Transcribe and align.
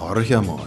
Horch 0.00 0.30
mal. 0.30 0.66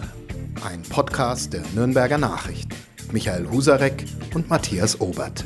Ein 0.64 0.84
Podcast 0.84 1.54
der 1.54 1.64
Nürnberger 1.74 2.20
Nachrichten. 2.20 2.76
Michael 3.12 3.50
Husarek 3.50 4.06
und 4.36 4.48
Matthias 4.48 5.02
Obert. 5.02 5.44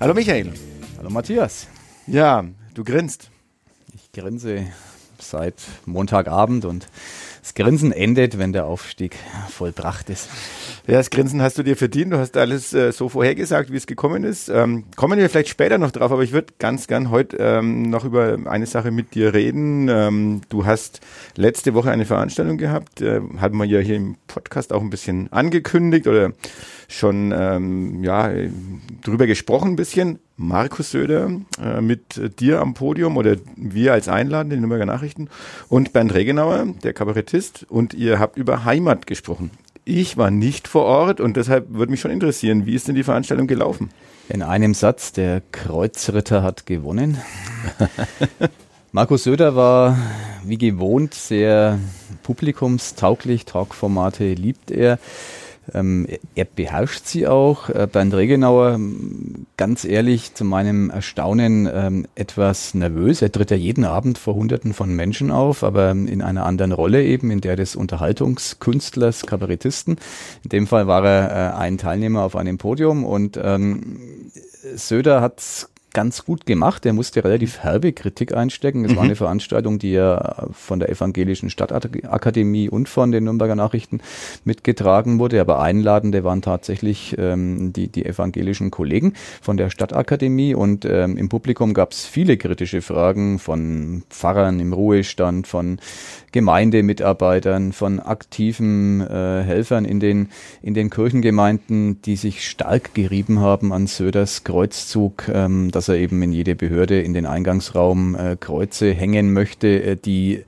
Hallo 0.00 0.14
Michael. 0.14 0.54
Hallo 0.96 1.10
Matthias. 1.10 1.66
Ja, 2.06 2.46
du 2.72 2.82
grinst. 2.82 3.30
Ich 3.94 4.10
grinse 4.10 4.66
seit 5.18 5.56
Montagabend 5.84 6.64
und 6.64 6.86
das 7.40 7.54
Grinsen 7.54 7.92
endet, 7.92 8.38
wenn 8.38 8.52
der 8.52 8.66
Aufstieg 8.66 9.16
vollbracht 9.48 10.10
ist. 10.10 10.28
Ja, 10.86 10.94
das 10.94 11.10
Grinsen 11.10 11.42
hast 11.42 11.58
du 11.58 11.62
dir 11.62 11.76
verdient. 11.76 12.12
Du 12.12 12.18
hast 12.18 12.36
alles 12.36 12.72
äh, 12.72 12.92
so 12.92 13.08
vorhergesagt, 13.08 13.72
wie 13.72 13.76
es 13.76 13.86
gekommen 13.86 14.24
ist. 14.24 14.48
Ähm, 14.48 14.84
kommen 14.96 15.18
wir 15.18 15.28
vielleicht 15.28 15.48
später 15.48 15.78
noch 15.78 15.90
drauf, 15.90 16.12
aber 16.12 16.22
ich 16.22 16.32
würde 16.32 16.54
ganz 16.58 16.86
gern 16.86 17.10
heute 17.10 17.36
ähm, 17.38 17.82
noch 17.90 18.04
über 18.04 18.38
eine 18.46 18.66
Sache 18.66 18.90
mit 18.90 19.14
dir 19.14 19.34
reden. 19.34 19.88
Ähm, 19.88 20.40
du 20.48 20.64
hast 20.64 21.00
letzte 21.36 21.74
Woche 21.74 21.90
eine 21.90 22.06
Veranstaltung 22.06 22.58
gehabt, 22.58 23.00
äh, 23.00 23.20
haben 23.38 23.58
wir 23.58 23.66
ja 23.66 23.80
hier 23.80 23.96
im 23.96 24.16
Podcast 24.26 24.72
auch 24.72 24.80
ein 24.80 24.90
bisschen 24.90 25.32
angekündigt 25.32 26.06
oder 26.06 26.32
schon 26.88 27.34
ähm, 27.36 28.02
ja 28.02 28.30
drüber 29.02 29.26
gesprochen 29.26 29.72
ein 29.72 29.76
bisschen. 29.76 30.18
Markus 30.40 30.92
Söder 30.92 31.32
äh, 31.60 31.80
mit 31.80 32.40
dir 32.40 32.60
am 32.60 32.72
Podium 32.72 33.16
oder 33.16 33.36
wir 33.56 33.92
als 33.92 34.08
Einladende, 34.08 34.54
die 34.54 34.60
Nürnberger 34.60 34.86
Nachrichten 34.86 35.28
und 35.68 35.92
Bernd 35.92 36.14
Regenauer, 36.14 36.64
der 36.84 36.92
Kabarettist 36.92 37.66
und 37.68 37.92
ihr 37.92 38.20
habt 38.20 38.38
über 38.38 38.64
Heimat 38.64 39.08
gesprochen. 39.08 39.50
Ich 39.84 40.16
war 40.16 40.30
nicht 40.30 40.68
vor 40.68 40.84
Ort 40.84 41.20
und 41.20 41.36
deshalb 41.36 41.74
würde 41.74 41.90
mich 41.90 42.00
schon 42.00 42.12
interessieren, 42.12 42.66
wie 42.66 42.74
ist 42.76 42.86
denn 42.86 42.94
die 42.94 43.02
Veranstaltung 43.02 43.48
gelaufen? 43.48 43.90
In 44.28 44.42
einem 44.42 44.74
Satz, 44.74 45.12
der 45.12 45.42
Kreuzritter 45.50 46.44
hat 46.44 46.66
gewonnen. 46.66 47.18
Markus 48.92 49.24
Söder 49.24 49.56
war 49.56 49.98
wie 50.44 50.58
gewohnt 50.58 51.14
sehr 51.14 51.80
publikumstauglich, 52.22 53.44
Talkformate 53.44 54.34
liebt 54.34 54.70
er. 54.70 55.00
Ähm, 55.74 56.06
er 56.34 56.44
beherrscht 56.44 57.06
sie 57.06 57.26
auch. 57.26 57.68
Äh, 57.68 57.88
Bernd 57.90 58.14
Regenauer, 58.14 58.78
ganz 59.56 59.84
ehrlich, 59.84 60.34
zu 60.34 60.44
meinem 60.44 60.90
Erstaunen 60.90 61.68
ähm, 61.72 62.06
etwas 62.14 62.74
nervös. 62.74 63.22
Er 63.22 63.32
tritt 63.32 63.50
ja 63.50 63.56
jeden 63.56 63.84
Abend 63.84 64.18
vor 64.18 64.34
Hunderten 64.34 64.74
von 64.74 64.94
Menschen 64.94 65.30
auf, 65.30 65.64
aber 65.64 65.90
in 65.90 66.22
einer 66.22 66.46
anderen 66.46 66.72
Rolle 66.72 67.04
eben, 67.04 67.30
in 67.30 67.40
der 67.40 67.56
des 67.56 67.76
Unterhaltungskünstlers, 67.76 69.26
Kabarettisten. 69.26 69.96
In 70.44 70.50
dem 70.50 70.66
Fall 70.66 70.86
war 70.86 71.04
er 71.04 71.30
äh, 71.30 71.56
ein 71.56 71.78
Teilnehmer 71.78 72.22
auf 72.22 72.36
einem 72.36 72.58
Podium 72.58 73.04
und 73.04 73.38
ähm, 73.42 74.30
Söder 74.74 75.20
hat 75.20 75.68
ganz 75.98 76.24
gut 76.24 76.46
gemacht. 76.46 76.86
Er 76.86 76.92
musste 76.92 77.24
relativ 77.24 77.58
herbe 77.58 77.92
Kritik 77.92 78.32
einstecken. 78.32 78.84
Es 78.84 78.92
mhm. 78.92 78.96
war 78.96 79.02
eine 79.02 79.16
Veranstaltung, 79.16 79.80
die 79.80 79.90
ja 79.90 80.46
von 80.52 80.78
der 80.78 80.90
Evangelischen 80.90 81.50
Stadtakademie 81.50 82.68
und 82.68 82.88
von 82.88 83.10
den 83.10 83.24
Nürnberger 83.24 83.56
Nachrichten 83.56 83.98
mitgetragen 84.44 85.18
wurde. 85.18 85.40
Aber 85.40 85.58
Einladende 85.60 86.22
waren 86.22 86.40
tatsächlich 86.40 87.16
ähm, 87.18 87.72
die, 87.72 87.88
die 87.88 88.06
evangelischen 88.06 88.70
Kollegen 88.70 89.14
von 89.42 89.56
der 89.56 89.70
Stadtakademie. 89.70 90.54
Und 90.54 90.84
ähm, 90.84 91.16
im 91.16 91.28
Publikum 91.28 91.74
gab 91.74 91.90
es 91.90 92.06
viele 92.06 92.36
kritische 92.36 92.80
Fragen 92.80 93.40
von 93.40 94.04
Pfarrern 94.08 94.60
im 94.60 94.72
Ruhestand, 94.72 95.48
von 95.48 95.80
Gemeindemitarbeitern, 96.30 97.72
von 97.72 97.98
aktiven 97.98 99.00
äh, 99.00 99.42
Helfern 99.42 99.84
in 99.84 99.98
den, 99.98 100.28
in 100.62 100.74
den 100.74 100.90
Kirchengemeinden, 100.90 102.00
die 102.02 102.14
sich 102.14 102.48
stark 102.48 102.94
gerieben 102.94 103.40
haben 103.40 103.72
an 103.72 103.88
Söders 103.88 104.44
Kreuzzug, 104.44 105.28
ähm, 105.28 105.72
dass 105.88 105.96
er 105.96 106.02
eben 106.02 106.22
in 106.22 106.32
jede 106.32 106.54
Behörde 106.54 107.00
in 107.00 107.14
den 107.14 107.24
Eingangsraum 107.24 108.14
äh, 108.14 108.36
Kreuze 108.38 108.92
hängen 108.92 109.32
möchte, 109.32 109.82
äh, 109.82 109.96
die 109.96 110.44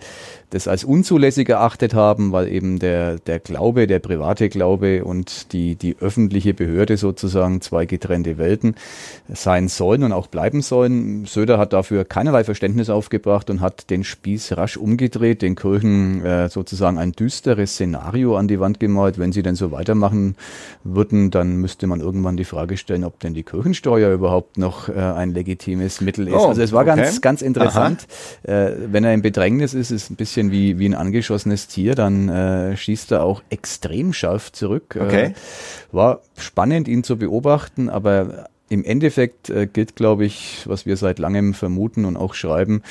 das 0.51 0.69
als 0.69 0.85
unzulässig 0.85 1.49
erachtet 1.49 1.95
haben, 1.95 2.33
weil 2.33 2.49
eben 2.49 2.79
der, 2.79 3.19
der 3.19 3.39
Glaube, 3.39 3.87
der 3.87 4.01
private 4.01 4.49
Glaube 4.49 5.05
und 5.05 5.53
die, 5.53 5.77
die 5.77 5.97
öffentliche 6.01 6.55
Behörde 6.55 6.97
sozusagen 6.97 7.61
zwei 7.61 7.87
getrennte 7.87 8.37
Welten 8.39 8.75
sein 9.29 9.69
sollen 9.69 10.03
und 10.03 10.13
auch 10.13 10.27
bleiben 10.27 10.61
sollen. 10.61 11.25
Söder 11.25 11.59
hat 11.59 11.73
dafür 11.73 12.05
keinerlei 12.05 12.45
Verständnis 12.45 12.91
aufgebracht 12.91 13.49
und 13.49 13.61
hat 13.61 13.91
den 13.91 14.05
Spieß 14.05 14.57
rasch 14.57 14.77
umgedreht, 14.77 15.43
den 15.43 15.55
Kirchen 15.55 16.25
äh, 16.25 16.49
sozusagen 16.49 16.99
ein 16.99 17.13
düsteres 17.13 17.75
Szenario 17.75 18.37
an 18.37 18.49
die 18.49 18.59
Wand 18.61 18.81
gemalt. 18.81 19.19
Wenn 19.19 19.33
sie 19.33 19.43
denn 19.43 19.55
so 19.55 19.71
weitermachen 19.71 20.37
würden, 20.83 21.31
dann 21.31 21.57
müsste 21.57 21.87
man 21.87 22.01
irgendwann 22.01 22.37
die 22.37 22.45
Frage 22.45 22.77
stellen, 22.77 23.05
ob 23.05 23.21
denn 23.21 23.35
die 23.35 23.45
Kirchensteuer 23.45 24.13
überhaupt 24.13 24.59
noch 24.59 24.89
äh, 24.89 24.95
ein 24.95 25.33
legitimes 25.33 26.01
Mittel 26.01 26.27
ist. 26.29 26.35
Oh, 26.35 26.49
also 26.49 26.61
es 26.61 26.73
war 26.73 26.83
okay. 26.83 26.97
ganz, 26.97 27.21
ganz 27.21 27.43
interessant. 27.43 28.07
Äh, 28.43 28.73
wenn 28.87 29.05
er 29.05 29.15
in 29.15 29.23
Bedrängnis 29.23 29.75
ist, 29.75 29.91
ist 29.91 30.11
ein 30.11 30.17
bisschen 30.17 30.40
bisschen 30.41 30.53
wie, 30.53 30.79
wie 30.79 30.89
ein 30.89 30.95
angeschossenes 30.95 31.69
Tier, 31.69 31.95
dann 31.95 32.29
äh, 32.29 32.77
schießt 32.77 33.13
er 33.13 33.25
auch 33.25 33.43
extrem 33.51 34.13
scharf 34.13 34.53
zurück. 34.53 34.97
Äh, 34.97 35.01
okay. 35.01 35.25
Äh, 35.25 35.33
war 35.93 36.21
spannend, 36.37 36.89
ihn 36.89 37.05
zu 37.05 37.17
beobachten, 37.19 37.89
aber 37.89 38.49
im 38.69 38.85
Endeffekt 38.85 39.51
äh, 39.51 39.67
gilt, 39.67 39.97
glaube 39.97 40.25
ich, 40.25 40.63
was 40.67 40.87
wir 40.87 40.97
seit 40.97 41.19
langem 41.19 41.55
vermuten 41.55 42.05
und 42.05 42.17
auch 42.17 42.35
schreiben, 42.35 42.83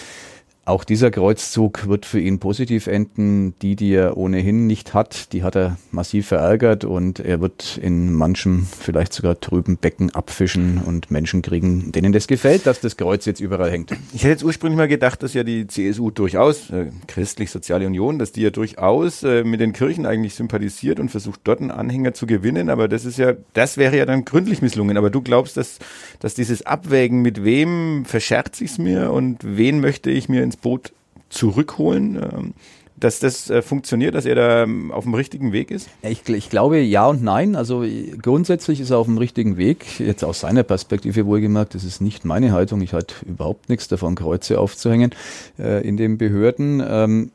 auch 0.69 0.83
dieser 0.83 1.09
Kreuzzug 1.09 1.87
wird 1.87 2.05
für 2.05 2.19
ihn 2.19 2.39
positiv 2.39 2.85
enden. 2.85 3.55
Die, 3.61 3.75
die 3.75 3.91
er 3.91 4.17
ohnehin 4.17 4.67
nicht 4.67 4.93
hat, 4.93 5.33
die 5.33 5.41
hat 5.41 5.55
er 5.55 5.77
massiv 5.91 6.27
verärgert 6.27 6.85
und 6.85 7.19
er 7.19 7.41
wird 7.41 7.79
in 7.81 8.13
manchem 8.13 8.67
vielleicht 8.79 9.13
sogar 9.13 9.39
trüben 9.39 9.77
Becken 9.77 10.13
abfischen 10.13 10.77
und 10.77 11.09
Menschen 11.09 11.41
kriegen, 11.41 11.91
denen 11.91 12.13
das 12.13 12.27
gefällt, 12.27 12.67
dass 12.67 12.79
das 12.81 12.97
Kreuz 12.97 13.25
jetzt 13.25 13.39
überall 13.39 13.71
hängt. 13.71 13.91
Ich 14.13 14.21
hätte 14.21 14.29
jetzt 14.29 14.43
ursprünglich 14.43 14.77
mal 14.77 14.87
gedacht, 14.87 15.23
dass 15.23 15.33
ja 15.33 15.43
die 15.43 15.65
CSU 15.65 16.11
durchaus, 16.11 16.69
äh, 16.69 16.91
Christlich-Soziale 17.07 17.87
Union, 17.87 18.19
dass 18.19 18.31
die 18.31 18.41
ja 18.41 18.51
durchaus 18.51 19.23
äh, 19.23 19.43
mit 19.43 19.59
den 19.59 19.73
Kirchen 19.73 20.05
eigentlich 20.05 20.35
sympathisiert 20.35 20.99
und 20.99 21.09
versucht 21.09 21.41
dort 21.45 21.61
einen 21.61 21.71
Anhänger 21.71 22.13
zu 22.13 22.27
gewinnen, 22.27 22.69
aber 22.69 22.87
das 22.87 23.05
ist 23.05 23.17
ja, 23.17 23.33
das 23.53 23.77
wäre 23.77 23.97
ja 23.97 24.05
dann 24.05 24.23
gründlich 24.23 24.61
misslungen. 24.61 24.97
Aber 24.97 25.09
du 25.09 25.21
glaubst, 25.21 25.57
dass, 25.57 25.79
dass 26.19 26.35
dieses 26.35 26.65
Abwägen, 26.65 27.23
mit 27.23 27.43
wem 27.43 28.05
verscherze 28.05 28.63
ich 28.63 28.71
es 28.71 28.77
mir 28.77 29.11
und 29.11 29.39
wen 29.43 29.79
möchte 29.79 30.11
ich 30.11 30.29
mir 30.29 30.43
ins 30.43 30.58
Boot 30.61 30.91
zurückholen? 31.29 32.15
Ähm, 32.15 32.53
dass 32.99 33.19
das 33.19 33.49
äh, 33.49 33.61
funktioniert, 33.61 34.15
dass 34.15 34.25
er 34.25 34.35
da 34.35 34.63
ähm, 34.63 34.91
auf 34.91 35.05
dem 35.05 35.13
richtigen 35.13 35.51
Weg 35.51 35.71
ist? 35.71 35.89
Ich, 36.01 36.27
ich, 36.27 36.49
glaube 36.49 36.79
ja 36.79 37.07
und 37.07 37.23
nein. 37.23 37.55
Also 37.55 37.85
grundsätzlich 38.21 38.79
ist 38.79 38.89
er 38.89 38.97
auf 38.97 39.07
dem 39.07 39.17
richtigen 39.17 39.57
Weg. 39.57 39.99
Jetzt 39.99 40.23
aus 40.23 40.41
seiner 40.41 40.63
Perspektive 40.63 41.25
wohlgemerkt, 41.25 41.75
das 41.75 41.83
ist 41.83 42.01
nicht 42.01 42.25
meine 42.25 42.51
Haltung. 42.51 42.81
Ich 42.81 42.93
halte 42.93 43.15
überhaupt 43.25 43.69
nichts 43.69 43.87
davon, 43.87 44.15
Kreuze 44.15 44.59
aufzuhängen 44.59 45.11
äh, 45.57 45.87
in 45.87 45.97
den 45.97 46.17
Behörden. 46.17 46.83
Ähm, 46.85 47.31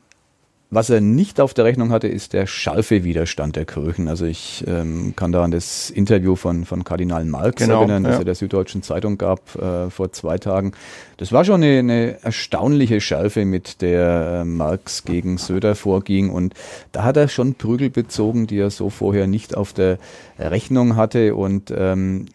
was 0.75 0.89
er 0.89 0.99
nicht 0.99 1.39
auf 1.39 1.53
der 1.53 1.63
Rechnung 1.63 1.89
hatte, 1.91 2.07
ist 2.09 2.33
der 2.33 2.47
scharfe 2.47 3.05
Widerstand 3.05 3.55
der 3.55 3.65
Kirchen. 3.65 4.09
Also 4.09 4.25
ich 4.25 4.63
ähm, 4.67 5.13
kann 5.15 5.31
da 5.31 5.43
an 5.43 5.51
das 5.51 5.89
Interview 5.89 6.35
von, 6.35 6.65
von 6.65 6.83
Kardinal 6.83 7.23
Marx 7.23 7.61
genau, 7.63 7.79
erinnern, 7.79 8.03
das 8.03 8.13
ja. 8.13 8.19
er 8.19 8.25
der 8.25 8.35
Süddeutschen 8.35 8.83
Zeitung 8.83 9.17
gab 9.17 9.55
äh, 9.55 9.89
vor 9.89 10.11
zwei 10.11 10.37
Tagen. 10.37 10.73
Das 11.15 11.31
war 11.31 11.45
schon 11.45 11.63
eine, 11.63 11.79
eine 11.79 12.23
erstaunliche 12.23 12.99
Schärfe, 12.99 13.45
mit 13.45 13.81
der 13.81 14.41
äh, 14.41 14.45
Marx 14.45 15.05
gegen 15.05 15.37
Söder 15.37 15.75
vorging. 15.75 16.29
Und 16.29 16.53
da 16.91 17.03
hat 17.03 17.15
er 17.15 17.29
schon 17.29 17.55
Prügel 17.55 17.89
bezogen, 17.89 18.45
die 18.45 18.59
er 18.59 18.69
so 18.69 18.89
vorher 18.89 19.27
nicht 19.27 19.55
auf 19.55 19.71
der 19.71 19.97
Rechnung 20.37 20.97
hatte. 20.97 21.35
Und 21.35 21.73
ähm, 21.75 22.25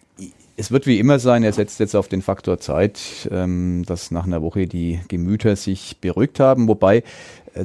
es 0.61 0.71
wird 0.71 0.87
wie 0.87 0.99
immer 0.99 1.19
sein, 1.19 1.43
er 1.43 1.55
setzt 1.55 1.81
jetzt 1.81 1.97
auf 1.97 2.09
den 2.09 2.21
Faktor 2.21 2.61
Zeit, 2.61 3.01
ähm, 3.31 3.83
dass 3.87 4.11
nach 4.11 4.27
einer 4.27 4.43
Woche 4.43 4.67
die 4.67 5.01
Gemüter 5.09 5.57
sich 5.57 5.97
beruhigt 6.03 6.39
haben, 6.39 6.69
wobei 6.69 7.03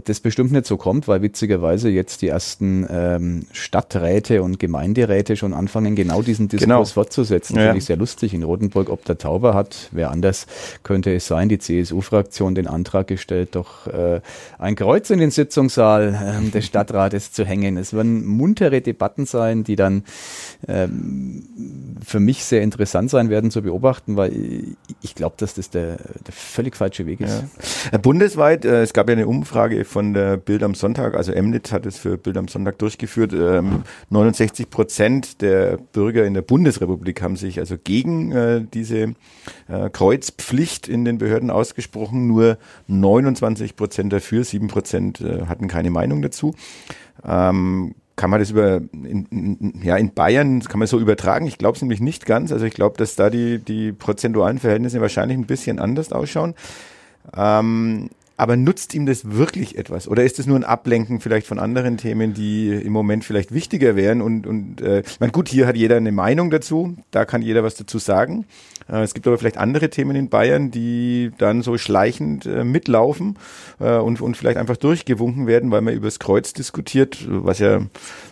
das 0.04 0.20
bestimmt 0.20 0.52
nicht 0.52 0.66
so 0.66 0.78
kommt, 0.78 1.08
weil 1.08 1.22
witzigerweise 1.22 1.90
jetzt 1.90 2.22
die 2.22 2.28
ersten 2.28 2.86
ähm, 2.90 3.46
Stadträte 3.52 4.42
und 4.42 4.60
Gemeinderäte 4.60 5.36
schon 5.36 5.54
anfangen, 5.54 5.96
genau 5.96 6.22
diesen 6.22 6.48
Diskurs 6.48 6.68
genau. 6.68 6.86
fortzusetzen. 6.86 7.56
Ja. 7.56 7.64
Finde 7.66 7.78
ich 7.78 7.86
sehr 7.86 7.98
lustig. 7.98 8.34
In 8.34 8.44
Rotenburg, 8.44 8.90
ob 8.90 9.06
der 9.06 9.18
Tauber 9.18 9.54
hat, 9.54 9.90
wer 9.92 10.12
anders 10.12 10.48
könnte 10.84 11.14
es 11.14 11.28
sein, 11.28 11.50
die 11.50 11.60
CSU-Fraktion 11.60 12.56
den 12.56 12.68
Antrag 12.68 13.08
gestellt, 13.08 13.50
doch 13.54 13.88
äh, 13.88 14.22
ein 14.58 14.76
Kreuz 14.76 15.10
in 15.10 15.20
den 15.20 15.32
Sitzungssaal 15.32 16.42
äh, 16.46 16.50
des 16.50 16.66
Stadtrates 16.66 17.32
zu 17.32 17.46
hängen. 17.46 17.78
Es 17.78 17.94
werden 17.94 18.26
muntere 18.26 18.82
Debatten 18.82 19.26
sein, 19.26 19.64
die 19.64 19.76
dann 19.76 20.04
ähm, 20.68 21.44
für 22.04 22.20
mich 22.20 22.44
sehr 22.44 22.62
interessant 22.62 23.10
sein 23.10 23.30
werden 23.30 23.52
zu 23.52 23.62
beobachten, 23.62 24.18
weil 24.18 24.76
ich 25.02 25.16
glaube, 25.16 25.36
dass 25.38 25.54
das 25.54 25.70
der, 25.70 25.98
der 25.98 26.34
völlig 26.34 26.76
falsche 26.76 27.06
Weg 27.06 27.22
ist. 27.22 27.44
Ja. 27.92 27.98
Bundesweit, 27.98 28.66
äh, 28.66 28.82
es 28.82 28.94
gab 28.94 29.10
ja 29.10 29.14
eine 29.14 29.28
Umfrage, 29.28 29.75
Umfrage 29.76 29.86
von 29.86 30.14
der 30.14 30.38
Bild 30.38 30.64
am 30.64 30.76
Sonntag, 30.76 31.16
also 31.16 31.32
Emnit 31.32 31.72
hat 31.72 31.86
es 31.86 31.98
für 31.98 32.18
Bild 32.18 32.38
am 32.38 32.48
Sonntag 32.48 32.78
durchgeführt. 32.80 33.34
Ähm, 33.34 33.84
69 34.10 34.70
Prozent 34.70 35.42
der 35.42 35.78
Bürger 35.94 36.26
in 36.26 36.34
der 36.34 36.42
Bundesrepublik 36.42 37.22
haben 37.22 37.36
sich 37.36 37.60
also 37.60 37.76
gegen 37.82 38.32
äh, 38.32 38.62
diese 38.74 39.16
äh, 39.68 39.90
Kreuzpflicht 39.92 40.88
in 40.88 41.06
den 41.06 41.18
Behörden 41.18 41.50
ausgesprochen. 41.50 42.28
Nur 42.28 42.58
29 42.88 43.76
Prozent 43.76 44.14
dafür, 44.14 44.44
7 44.44 44.68
Prozent 44.68 45.22
äh, 45.22 45.46
hatten 45.48 45.68
keine 45.68 45.92
Meinung 45.92 46.22
dazu. 46.22 46.56
Ähm, 47.26 47.96
kann 48.16 48.30
man 48.30 48.40
das 48.40 48.52
über 48.52 48.78
in, 48.94 49.74
ja 49.84 49.98
in 49.98 50.14
Bayern 50.14 50.62
kann 50.62 50.80
man 50.80 50.88
so 50.88 51.00
übertragen? 51.00 51.48
Ich 51.48 51.58
glaube 51.58 51.76
es 51.76 51.82
nämlich 51.82 52.00
nicht 52.00 52.26
ganz. 52.26 52.54
Also 52.54 52.66
ich 52.66 52.74
glaube, 52.74 52.98
dass 52.98 53.16
da 53.16 53.30
die 53.30 53.60
die 53.60 53.92
prozentualen 53.92 54.58
Verhältnisse 54.58 55.02
wahrscheinlich 55.02 55.38
ein 55.38 55.46
bisschen 55.46 55.80
anders 55.80 56.14
ausschauen. 56.14 56.56
Ähm, 57.36 58.10
aber 58.38 58.58
nutzt 58.58 58.94
ihm 58.94 59.06
das 59.06 59.32
wirklich 59.32 59.78
etwas? 59.78 60.08
Oder 60.08 60.24
ist 60.24 60.40
es 60.40 60.46
nur 60.46 60.58
ein 60.58 60.64
Ablenken 60.64 61.20
vielleicht 61.20 61.48
von 61.48 61.60
anderen 61.60 61.98
Themen, 61.98 62.34
die 62.34 62.70
im 62.70 62.92
Moment 62.92 63.24
vielleicht 63.24 63.54
wichtiger 63.54 63.96
wären? 63.96 64.22
Und, 64.22 64.46
und 64.46 64.82
äh, 64.82 65.04
man 65.20 65.32
gut, 65.32 65.48
hier 65.48 65.68
hat 65.68 65.78
jeder 65.78 65.98
eine 65.98 66.12
Meinung 66.12 66.50
dazu, 66.50 66.98
da 67.12 67.26
kann 67.26 67.42
jeder 67.42 67.64
was 67.64 67.76
dazu 67.76 67.98
sagen. 67.98 68.46
Äh, 68.90 69.04
es 69.04 69.14
gibt 69.14 69.28
aber 69.28 69.38
vielleicht 69.38 69.58
andere 69.58 69.90
Themen 69.90 70.16
in 70.16 70.30
Bayern, 70.30 70.72
die 70.72 71.32
dann 71.38 71.62
so 71.62 71.78
schleichend 71.78 72.46
äh, 72.46 72.64
mitlaufen 72.64 73.38
äh, 73.80 73.98
und, 73.98 74.22
und 74.22 74.36
vielleicht 74.36 74.58
einfach 74.58 74.78
durchgewunken 74.78 75.48
werden, 75.48 75.72
weil 75.72 75.82
man 75.82 75.94
über 75.94 76.08
das 76.08 76.20
Kreuz 76.20 76.54
diskutiert, 76.54 77.26
was 77.30 77.60
ja, 77.60 77.82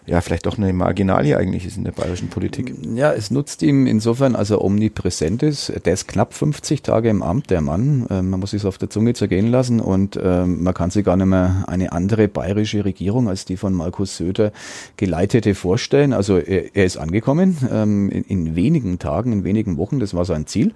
ja 0.05 0.21
vielleicht 0.21 0.45
doch 0.45 0.57
eine 0.57 0.73
Marginalie 0.73 1.37
eigentlich 1.37 1.65
ist 1.65 1.77
in 1.77 1.83
der 1.83 1.91
bayerischen 1.91 2.29
Politik. 2.29 2.73
Ja, 2.93 3.13
es 3.13 3.31
nutzt 3.31 3.61
ihm 3.61 3.87
insofern, 3.87 4.35
als 4.35 4.49
er 4.49 4.61
omnipräsent 4.61 5.43
ist. 5.43 5.71
Der 5.85 5.93
ist 5.93 6.07
knapp 6.07 6.33
50 6.33 6.81
Tage 6.81 7.09
im 7.09 7.23
Amt, 7.23 7.49
der 7.49 7.61
Mann. 7.61 8.05
Ähm, 8.09 8.29
man 8.29 8.39
muss 8.39 8.51
sich 8.51 8.65
auf 8.65 8.77
der 8.77 8.89
Zunge 8.89 9.13
zergehen 9.13 9.47
lassen 9.47 9.79
und 9.79 9.92
ähm, 10.21 10.63
man 10.63 10.73
kann 10.73 10.91
sich 10.91 11.05
gar 11.05 11.17
nicht 11.17 11.25
mehr 11.25 11.63
eine 11.67 11.91
andere 11.93 12.27
bayerische 12.27 12.85
Regierung 12.85 13.27
als 13.27 13.45
die 13.45 13.57
von 13.57 13.73
Markus 13.73 14.17
Söder 14.17 14.51
geleitete 14.97 15.55
vorstellen. 15.55 16.13
Also 16.13 16.37
er, 16.37 16.75
er 16.75 16.85
ist 16.85 16.97
angekommen 16.97 17.57
ähm, 17.71 18.09
in, 18.09 18.23
in 18.23 18.55
wenigen 18.55 18.99
Tagen, 18.99 19.31
in 19.31 19.43
wenigen 19.43 19.77
Wochen. 19.77 19.99
Das 19.99 20.13
war 20.13 20.25
sein 20.25 20.43
sein 20.43 20.47
Ziel. 20.47 20.73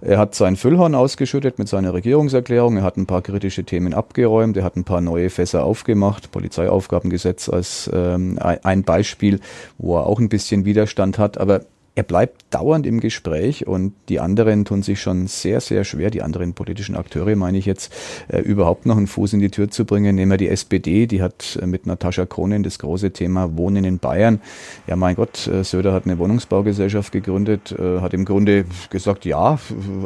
Er 0.00 0.18
hat 0.18 0.34
sein 0.34 0.56
Füllhorn 0.56 0.94
ausgeschüttet 0.94 1.58
mit 1.58 1.68
seiner 1.68 1.92
Regierungserklärung. 1.94 2.76
Er 2.76 2.82
hat 2.82 2.96
ein 2.96 3.06
paar 3.06 3.22
kritische 3.22 3.64
Themen 3.64 3.94
abgeräumt. 3.94 4.56
Er 4.56 4.64
hat 4.64 4.76
ein 4.76 4.84
paar 4.84 5.00
neue 5.00 5.30
Fässer 5.30 5.64
aufgemacht. 5.64 6.30
Polizeiaufgabengesetz 6.30 7.48
als 7.48 7.90
ähm, 7.92 8.38
ein 8.40 8.82
Beispiel, 8.84 9.40
wo 9.78 9.96
er 9.96 10.06
auch 10.06 10.20
ein 10.20 10.28
bisschen 10.28 10.64
Widerstand 10.64 11.18
hat. 11.18 11.38
Aber 11.38 11.62
er 12.00 12.04
bleibt 12.04 12.46
dauernd 12.48 12.86
im 12.86 12.98
Gespräch 12.98 13.66
und 13.66 13.92
die 14.08 14.20
anderen 14.20 14.64
tun 14.64 14.82
sich 14.82 15.02
schon 15.02 15.26
sehr, 15.26 15.60
sehr 15.60 15.84
schwer, 15.84 16.08
die 16.08 16.22
anderen 16.22 16.54
politischen 16.54 16.96
Akteure 16.96 17.36
meine 17.36 17.58
ich 17.58 17.66
jetzt, 17.66 17.92
äh, 18.28 18.38
überhaupt 18.40 18.86
noch 18.86 18.96
einen 18.96 19.06
Fuß 19.06 19.34
in 19.34 19.40
die 19.40 19.50
Tür 19.50 19.70
zu 19.70 19.84
bringen. 19.84 20.14
Nehmen 20.14 20.30
wir 20.30 20.38
die 20.38 20.48
SPD, 20.48 21.06
die 21.06 21.20
hat 21.20 21.58
äh, 21.60 21.66
mit 21.66 21.86
Natascha 21.86 22.24
Kronen 22.24 22.62
das 22.62 22.78
große 22.78 23.10
Thema 23.10 23.54
Wohnen 23.58 23.84
in 23.84 23.98
Bayern. 23.98 24.40
Ja, 24.86 24.96
mein 24.96 25.14
Gott, 25.14 25.46
äh, 25.46 25.62
Söder 25.62 25.92
hat 25.92 26.06
eine 26.06 26.16
Wohnungsbaugesellschaft 26.18 27.12
gegründet, 27.12 27.76
äh, 27.78 28.00
hat 28.00 28.14
im 28.14 28.24
Grunde 28.24 28.64
gesagt, 28.88 29.26
ja, 29.26 29.58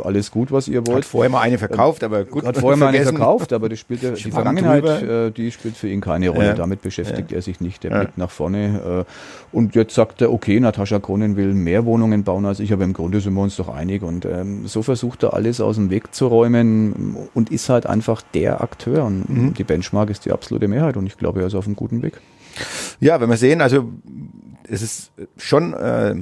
alles 0.03 0.33
gut, 0.33 0.51
was 0.51 0.67
ihr 0.67 0.85
wollt. 0.89 1.05
Hat 1.05 1.05
vorher 1.05 1.31
mal 1.31 1.43
eine 1.43 1.59
verkauft, 1.59 2.03
aber 2.03 2.25
gut. 2.25 2.45
Hat 2.45 2.59
vorher 2.59 2.77
mal 2.77 2.89
eine 2.89 3.05
verkauft, 3.05 3.53
aber 3.53 3.69
das 3.69 3.79
spielt 3.79 4.03
die 4.03 4.33
Vergangenheit, 4.33 4.85
äh, 4.85 5.31
die 5.31 5.53
spielt 5.53 5.77
für 5.77 5.89
ihn 5.89 6.01
keine 6.01 6.31
Rolle. 6.31 6.47
Ja. 6.47 6.55
Damit 6.55 6.83
beschäftigt 6.83 7.31
ja. 7.31 7.37
er 7.37 7.43
sich 7.43 7.61
nicht. 7.61 7.85
Der 7.85 7.93
ja. 7.93 7.99
blickt 8.01 8.19
nach 8.19 8.33
vorne. 8.33 9.07
Und 9.53 9.77
jetzt 9.77 9.95
sagt 9.95 10.21
er, 10.21 10.33
okay, 10.33 10.59
Natascha 10.59 10.99
Kronen 10.99 11.37
will 11.37 11.55
mehr 11.55 11.84
Wohnungen 11.85 12.25
bauen 12.25 12.47
als 12.47 12.61
ich, 12.61 12.73
aber 12.73 12.85
im 12.85 12.93
Grunde 12.93 13.21
sind 13.21 13.35
wir 13.35 13.43
uns 13.43 13.57
doch 13.57 13.69
einig. 13.69 14.03
Und 14.03 14.25
ähm, 14.25 14.67
so 14.67 14.83
versucht 14.83 15.23
er 15.23 15.35
alles 15.35 15.61
aus 15.61 15.77
dem 15.77 15.91
Weg 15.91 16.15
zu 16.15 16.27
räumen 16.27 17.17
und 17.35 17.51
ist 17.51 17.69
halt 17.69 17.87
einfach 17.87 18.23
der 18.23 18.61
Akteur. 18.61 19.05
Und 19.05 19.29
mhm. 19.29 19.55
die 19.55 19.65
Benchmark 19.65 20.11
ist 20.11 20.25
die 20.25 20.33
absolute 20.33 20.69
Mehrheit 20.69 20.97
und 20.97 21.07
ich 21.07 21.17
glaube, 21.17 21.41
er 21.41 21.47
ist 21.47 21.55
auf 21.55 21.67
einem 21.67 21.77
guten 21.77 22.03
Weg. 22.03 22.21
Ja, 23.01 23.21
wenn 23.21 23.29
wir 23.29 23.37
sehen, 23.37 23.61
also 23.61 23.89
es 24.69 24.83
ist 24.83 25.13
schon 25.37 25.75
äh, 25.75 26.15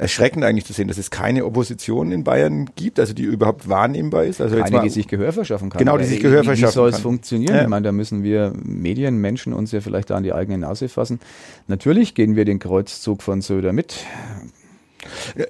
erschreckend 0.00 0.44
eigentlich 0.44 0.64
zu 0.64 0.72
sehen, 0.72 0.88
dass 0.88 0.98
es 0.98 1.10
keine 1.10 1.44
Opposition 1.44 2.10
in 2.10 2.24
Bayern 2.24 2.70
gibt, 2.74 2.98
also 2.98 3.12
die 3.12 3.24
überhaupt 3.24 3.68
wahrnehmbar 3.68 4.24
ist. 4.24 4.40
Also 4.40 4.56
keine, 4.56 4.78
mal, 4.78 4.82
die 4.82 4.88
sich 4.88 5.08
Gehör 5.08 5.32
verschaffen 5.32 5.68
kann. 5.68 5.78
Genau, 5.78 5.98
die 5.98 6.04
sich 6.04 6.20
Gehör 6.20 6.42
verschaffen 6.42 6.62
kann. 6.62 6.70
Wie 6.70 6.74
soll 6.74 6.88
es 6.88 7.00
funktionieren? 7.00 7.54
Ja. 7.54 7.62
Ich 7.62 7.68
meine, 7.68 7.84
da 7.84 7.92
müssen 7.92 8.22
wir 8.22 8.52
Medienmenschen 8.62 9.52
uns 9.52 9.72
ja 9.72 9.80
vielleicht 9.80 10.10
da 10.10 10.16
an 10.16 10.22
die 10.22 10.32
eigene 10.32 10.58
Nase 10.58 10.88
fassen. 10.88 11.20
Natürlich 11.68 12.14
gehen 12.14 12.34
wir 12.34 12.46
den 12.46 12.58
Kreuzzug 12.58 13.22
von 13.22 13.42
Söder 13.42 13.72
mit. 13.72 14.04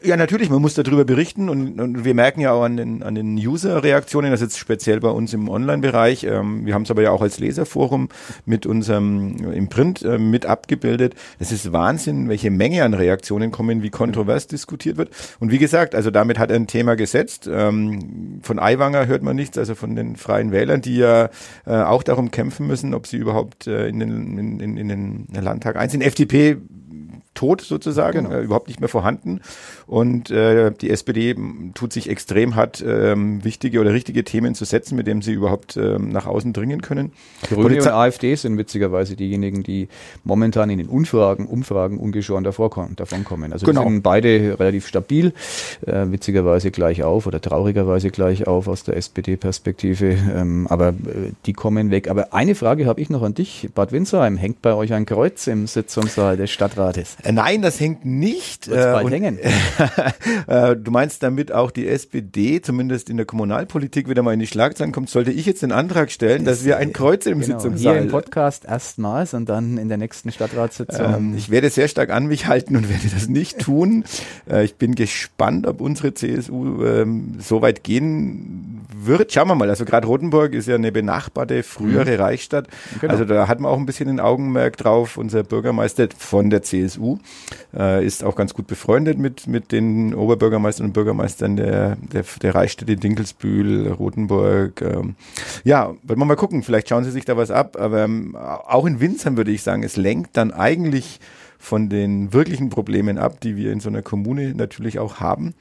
Ja, 0.02 0.16
natürlich, 0.16 0.50
man 0.50 0.60
muss 0.60 0.74
darüber 0.74 1.04
berichten 1.04 1.48
und, 1.48 1.80
und 1.80 2.04
wir 2.04 2.14
merken 2.14 2.40
ja 2.40 2.52
auch 2.52 2.62
an 2.62 2.76
den, 2.76 3.02
an 3.02 3.14
den 3.14 3.36
User-Reaktionen, 3.36 4.30
das 4.30 4.40
ist 4.40 4.58
speziell 4.58 5.00
bei 5.00 5.10
uns 5.10 5.32
im 5.34 5.48
Online-Bereich, 5.48 6.24
ähm, 6.24 6.66
wir 6.66 6.74
haben 6.74 6.82
es 6.82 6.90
aber 6.90 7.02
ja 7.02 7.10
auch 7.10 7.22
als 7.22 7.38
Leserforum 7.38 8.08
mit 8.44 8.66
unserem, 8.66 9.36
im 9.52 9.68
Print 9.68 10.02
äh, 10.02 10.18
mit 10.18 10.46
abgebildet. 10.46 11.14
Es 11.38 11.52
ist 11.52 11.72
Wahnsinn, 11.72 12.28
welche 12.28 12.50
Menge 12.50 12.84
an 12.84 12.94
Reaktionen 12.94 13.50
kommen, 13.50 13.82
wie 13.82 13.90
kontrovers 13.90 14.46
diskutiert 14.46 14.96
wird. 14.96 15.10
Und 15.38 15.50
wie 15.50 15.58
gesagt, 15.58 15.94
also 15.94 16.10
damit 16.10 16.38
hat 16.38 16.50
er 16.50 16.56
ein 16.56 16.66
Thema 16.66 16.96
gesetzt. 16.96 17.48
Ähm, 17.52 18.40
von 18.42 18.58
Aiwanger 18.58 19.06
hört 19.06 19.22
man 19.22 19.36
nichts, 19.36 19.58
also 19.58 19.74
von 19.74 19.96
den 19.96 20.16
Freien 20.16 20.52
Wählern, 20.52 20.80
die 20.80 20.96
ja 20.96 21.30
äh, 21.66 21.72
auch 21.72 22.02
darum 22.02 22.30
kämpfen 22.30 22.66
müssen, 22.66 22.94
ob 22.94 23.06
sie 23.06 23.16
überhaupt 23.16 23.66
äh, 23.66 23.88
in, 23.88 24.00
den, 24.00 24.38
in, 24.38 24.60
in, 24.60 24.76
in 24.76 24.88
den 24.88 25.26
Landtag 25.42 25.76
einziehen. 25.76 26.02
FDP 26.02 26.56
tot 27.40 27.62
sozusagen, 27.62 28.25
genau. 28.25 28.37
äh, 28.37 28.42
überhaupt 28.42 28.69
nicht 28.69 28.81
mehr 28.81 28.90
vorhanden. 28.90 29.40
Und 29.87 30.31
äh, 30.31 30.72
die 30.72 30.90
SPD 30.90 31.34
tut 31.72 31.90
sich 31.90 32.10
extrem 32.10 32.54
hart, 32.54 32.84
ähm, 32.87 33.42
wichtige 33.42 33.81
oder 33.81 33.94
richtige 33.94 34.25
Themen 34.25 34.54
zu 34.54 34.66
setzen, 34.66 34.94
mit 34.94 35.06
denen 35.06 35.22
sie 35.22 35.32
überhaupt 35.32 35.78
ähm, 35.78 36.10
nach 36.10 36.26
außen 36.26 36.52
dringen 36.52 36.82
können. 36.82 37.12
Grüne 37.48 37.76
und, 37.76 37.81
und 37.81 37.88
AfD 37.88 38.34
sind 38.34 38.58
witzigerweise 38.58 39.16
diejenigen, 39.16 39.62
die 39.62 39.88
momentan 40.22 40.69
in 40.69 40.76
den 40.76 40.88
Umfragen, 40.88 41.46
Umfragen 41.46 41.96
ungeschoren 41.96 42.44
davon 42.44 43.25
kommen. 43.25 43.52
Also 43.54 43.64
genau. 43.64 43.84
sind 43.84 44.02
beide 44.02 44.58
relativ 44.60 44.87
stabil, 44.87 45.32
äh, 45.87 46.04
witzigerweise 46.10 46.70
gleich 46.70 47.02
auf 47.02 47.26
oder 47.26 47.40
traurigerweise 47.40 48.10
gleich 48.10 48.46
auf 48.46 48.69
aus 48.69 48.84
der 48.84 48.98
SPD-Perspektive. 48.98 50.14
Ähm, 50.37 50.66
aber 50.69 50.88
äh, 50.88 51.32
die 51.46 51.54
kommen 51.54 51.90
weg. 51.90 52.10
Aber 52.10 52.34
eine 52.34 52.54
Frage 52.54 52.84
habe 52.84 53.00
ich 53.00 53.08
noch 53.08 53.22
an 53.22 53.32
dich, 53.32 53.70
Bad 53.75 53.92
Windsheim. 53.92 54.37
Hängt 54.37 54.60
bei 54.60 54.75
euch 54.75 54.92
ein 54.92 55.06
Kreuz 55.06 55.46
im 55.46 55.66
Sitzungssaal 55.66 56.37
des 56.37 56.50
Stadtrates? 56.50 57.16
Äh, 57.30 57.32
nein, 57.32 57.62
das 57.62 57.78
hängt 57.78 58.04
nicht. 58.04 58.66
Äh, 58.66 58.74
bald 58.74 59.10
hängen. 59.10 59.38
äh, 60.46 60.76
du 60.76 60.90
meinst 60.90 61.22
damit 61.22 61.52
auch 61.52 61.70
die 61.70 61.86
SPD, 61.86 62.60
zumindest 62.60 63.08
in 63.08 63.16
der 63.16 63.26
Kommunalpolitik, 63.26 64.08
wieder 64.08 64.22
mal 64.22 64.34
in 64.34 64.40
die 64.40 64.48
Schlagzeilen 64.48 64.92
kommt, 64.92 65.10
sollte 65.10 65.30
ich 65.30 65.46
jetzt 65.46 65.62
den 65.62 65.72
Antrag 65.72 66.10
stellen, 66.10 66.44
das 66.44 66.58
dass 66.58 66.66
wir 66.66 66.76
ein 66.78 66.92
Kreuz 66.92 67.26
im 67.26 67.40
genau, 67.40 67.58
Sitzungssaal... 67.58 67.94
Hier 67.94 68.02
im 68.02 68.08
Podcast 68.08 68.64
erstmals 68.64 69.34
und 69.34 69.48
dann 69.48 69.78
in 69.78 69.88
der 69.88 69.98
nächsten 69.98 70.32
Stadtratssitzung. 70.32 71.14
Ähm, 71.14 71.34
ich 71.36 71.50
werde 71.50 71.70
sehr 71.70 71.86
stark 71.86 72.10
an 72.10 72.26
mich 72.26 72.46
halten 72.46 72.76
und 72.76 72.88
werde 72.88 73.08
das 73.12 73.28
nicht 73.28 73.58
tun. 73.58 74.04
Äh, 74.48 74.64
ich 74.64 74.76
bin 74.76 74.94
gespannt, 74.94 75.66
ob 75.66 75.80
unsere 75.80 76.14
CSU 76.14 76.84
ähm, 76.84 77.36
so 77.40 77.62
weit 77.62 77.84
gehen 77.84 78.80
wird. 78.92 79.32
Schauen 79.32 79.48
wir 79.48 79.54
mal. 79.54 79.68
Also 79.68 79.84
gerade 79.84 80.06
Rotenburg 80.06 80.54
ist 80.54 80.66
ja 80.66 80.74
eine 80.74 80.92
benachbarte 80.92 81.62
frühere 81.62 82.12
mhm. 82.12 82.20
Reichsstadt. 82.20 82.68
Genau. 83.00 83.12
Also 83.12 83.24
da 83.24 83.48
hat 83.48 83.60
man 83.60 83.70
auch 83.70 83.78
ein 83.78 83.86
bisschen 83.86 84.08
den 84.08 84.20
Augenmerk 84.20 84.76
drauf. 84.76 85.16
Unser 85.16 85.42
Bürgermeister 85.42 86.08
von 86.16 86.50
der 86.50 86.62
CSU 86.62 87.18
äh, 87.75 88.05
ist 88.05 88.25
auch 88.25 88.37
ganz 88.37 88.55
gut 88.55 88.67
befreundet 88.67 89.19
mit, 89.19 89.46
mit 89.46 89.72
den 89.72 90.14
Oberbürgermeistern 90.14 90.87
und 90.87 90.93
Bürgermeistern 90.93 91.56
der, 91.56 91.96
der, 91.96 92.25
der 92.43 92.55
Reichsstädte 92.55 92.96
Dinkelsbühl, 92.96 93.88
Rothenburg. 93.88 94.81
Ähm. 94.82 95.14
Ja, 95.64 95.94
wollen 96.02 96.19
wir 96.19 96.25
mal 96.25 96.37
gucken, 96.37 96.62
vielleicht 96.62 96.88
schauen 96.88 97.05
sie 97.05 97.11
sich 97.11 97.25
da 97.25 97.37
was 97.37 97.50
ab, 97.50 97.76
aber 97.78 98.05
ähm, 98.05 98.37
auch 98.37 98.87
in 98.87 99.00
Winzern 99.00 99.37
würde 99.37 99.50
ich 99.50 99.62
sagen, 99.62 99.82
es 99.82 99.96
lenkt 99.96 100.37
dann 100.37 100.52
eigentlich 100.52 101.21
von 101.59 101.88
den 101.90 102.33
wirklichen 102.33 102.71
Problemen 102.71 103.18
ab, 103.18 103.40
die 103.40 103.54
wir 103.54 103.71
in 103.71 103.80
so 103.80 103.90
einer 103.90 104.02
Kommune 104.02 104.54
natürlich 104.54 104.99
auch 104.99 105.21
haben. 105.21 105.54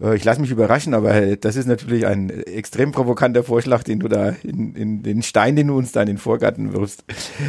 Äh, 0.00 0.16
ich 0.16 0.24
lasse 0.24 0.40
mich 0.40 0.50
überraschen, 0.50 0.94
aber 0.94 1.36
das 1.36 1.56
ist 1.56 1.66
natürlich 1.66 2.06
ein 2.06 2.30
extrem 2.30 2.92
provokanter 2.92 3.42
Vorschlag, 3.42 3.82
den 3.82 4.00
du 4.00 4.08
da 4.08 4.30
in, 4.42 4.74
in 4.74 5.02
den 5.02 5.22
Stein, 5.22 5.56
den 5.56 5.68
du 5.68 5.76
uns 5.76 5.92
da 5.92 6.02
in 6.02 6.06
den 6.06 6.18
Vorgarten 6.18 6.72
wirfst. 6.72 7.04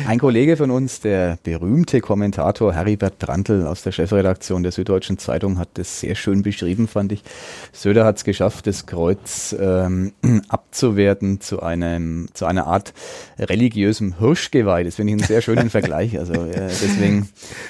Ein 0.07 0.19
Kollege 0.19 0.57
von 0.57 0.71
uns, 0.71 1.01
der 1.01 1.37
berühmte 1.43 2.01
Kommentator 2.01 2.73
Heribert 2.73 3.19
Brandl 3.19 3.65
aus 3.65 3.83
der 3.83 3.91
Chefredaktion 3.91 4.63
der 4.63 4.71
Süddeutschen 4.71 5.17
Zeitung, 5.17 5.57
hat 5.59 5.69
das 5.75 5.99
sehr 5.99 6.15
schön 6.15 6.43
beschrieben, 6.43 6.87
fand 6.87 7.11
ich. 7.11 7.23
Söder 7.71 8.05
hat 8.05 8.17
es 8.17 8.23
geschafft, 8.23 8.67
das 8.67 8.85
Kreuz 8.85 9.55
ähm, 9.59 10.13
abzuwerten 10.49 11.41
zu 11.41 11.61
einem 11.61 12.29
zu 12.33 12.45
einer 12.45 12.67
Art 12.67 12.93
religiösem 13.37 14.19
Hirschgeweih. 14.19 14.83
Das 14.83 14.95
finde 14.95 15.13
ich 15.13 15.19
einen 15.19 15.27
sehr 15.27 15.41
schönen 15.41 15.69
Vergleich. 15.69 16.17
Also 16.17 16.33
äh, 16.33 16.67
deswegen 16.67 17.29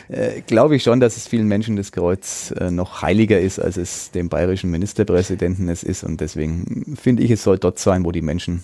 äh, 0.10 0.42
glaube 0.42 0.76
ich 0.76 0.84
schon, 0.84 1.00
dass 1.00 1.18
es 1.18 1.28
vielen 1.28 1.48
Menschen 1.48 1.76
das 1.76 1.92
Kreuz 1.92 2.54
äh, 2.60 2.72
noch 2.72 3.02
heiliger 3.02 3.40
ist, 3.40 3.60
als 3.60 3.78
es 3.78 4.12
dem 4.12 4.30
bayerischen 4.30 4.69
bayerischen 4.70 4.72
Ministerpräsidenten 4.72 5.70
es 5.70 5.84
ist. 5.84 6.04
Und 6.04 6.22
deswegen 6.22 6.96
finde 7.00 7.24
ich, 7.24 7.32
es 7.32 7.44
soll 7.44 7.58
dort 7.58 7.80
sein, 7.80 8.06
wo 8.06 8.12
die 8.12 8.22
Menschen 8.22 8.62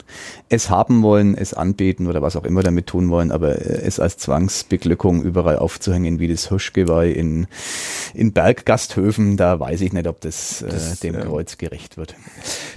es 0.49 0.69
haben 0.69 1.01
wollen, 1.01 1.35
es 1.35 1.53
anbeten 1.53 2.07
oder 2.07 2.21
was 2.21 2.35
auch 2.35 2.45
immer 2.45 2.63
damit 2.63 2.87
tun 2.87 3.09
wollen. 3.09 3.31
Aber 3.31 3.55
äh, 3.55 3.81
es 3.85 3.99
als 3.99 4.17
Zwangsbeglückung 4.17 5.23
überall 5.23 5.57
aufzuhängen, 5.57 6.19
wie 6.19 6.27
das 6.27 6.49
Hirschgeweih 6.49 7.11
in, 7.11 7.47
in 8.13 8.31
Berggasthöfen, 8.31 9.37
da 9.37 9.59
weiß 9.59 9.81
ich 9.81 9.93
nicht, 9.93 10.07
ob 10.07 10.21
das, 10.21 10.61
äh, 10.61 10.69
das 10.69 10.99
dem 10.99 11.15
äh, 11.15 11.21
Kreuz 11.21 11.57
gerecht 11.57 11.97
wird. 11.97 12.15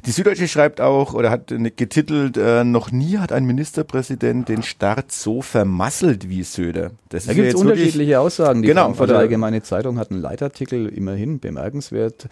Die 0.07 0.11
Süddeutsche 0.11 0.49
schreibt 0.49 0.81
auch 0.81 1.15
oder 1.15 1.31
hat 1.31 1.53
getitelt, 1.77 2.37
äh, 2.37 2.65
noch 2.65 2.91
nie 2.91 3.19
hat 3.19 3.33
ein 3.33 3.45
Ministerpräsident 3.45 4.49
den 4.49 4.63
Start 4.63 5.13
so 5.13 5.43
vermasselt 5.43 6.29
wie 6.29 6.43
Söder. 6.43 6.93
Das 7.09 7.27
da 7.27 7.35
gibt 7.35 7.49
es 7.49 7.55
unterschiedliche 7.55 8.21
Aussagen. 8.21 8.63
Die 8.63 8.69
genau, 8.69 8.85
Frankfurter 8.85 9.19
Allgemeine 9.19 9.63
Zeitung 9.63 9.99
hat 9.99 10.11
einen 10.11 10.21
Leitartikel, 10.21 10.89
immerhin 10.89 11.41
bemerkenswert. 11.41 12.29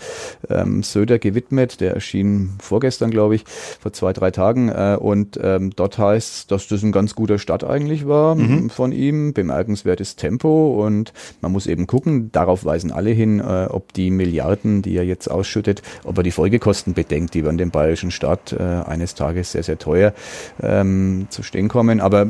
Ähm, 0.49 0.83
Söder 0.93 1.19
gewidmet. 1.19 1.81
Der 1.81 1.95
erschien 1.95 2.55
vorgestern, 2.61 3.11
glaube 3.11 3.37
ich, 3.37 3.45
vor 3.81 3.93
zwei, 3.93 4.13
drei 4.13 4.31
Tagen. 4.31 4.69
Äh, 4.69 4.97
und 4.99 5.39
ähm, 5.43 5.71
dort 5.75 5.99
heißt 5.99 6.51
dass 6.51 6.69
das 6.69 6.83
ein 6.83 6.93
ganz 6.93 7.15
guter 7.15 7.39
Start 7.39 7.65
eigentlich 7.65 8.07
war 8.07 8.35
mhm. 8.35 8.71
von 8.71 8.93
ihm. 8.93 9.33
Bemerkenswertes 9.33 10.17
Tempo 10.17 10.85
und 10.85 11.13
man 11.41 11.53
muss 11.53 11.67
eben 11.67 11.87
gucken, 11.87 12.31
darauf 12.33 12.65
weisen 12.65 12.93
alle 12.93 13.11
hin, 13.11 13.41
äh, 13.41 13.67
ob 13.71 13.93
die 13.93 14.11
Milliarden, 14.11 14.83
die 14.83 14.97
er 14.97 15.05
jetzt 15.05 15.29
ausschüttet, 15.29 15.83
ob 16.05 16.17
er 16.19 16.23
die 16.23 16.31
Folgekosten 16.31 16.95
bedenkt, 16.95 17.35
die 17.35 17.45
werden 17.45 17.59
dem 17.59 17.71
bayerischen 17.71 18.11
Staat 18.11 18.53
äh, 18.53 18.63
eines 18.63 19.15
Tages 19.15 19.53
sehr, 19.53 19.63
sehr 19.63 19.79
teuer 19.79 20.13
ähm, 20.63 21.27
zu 21.31 21.43
stehen 21.43 21.69
kommen. 21.69 22.01
Aber 22.01 22.27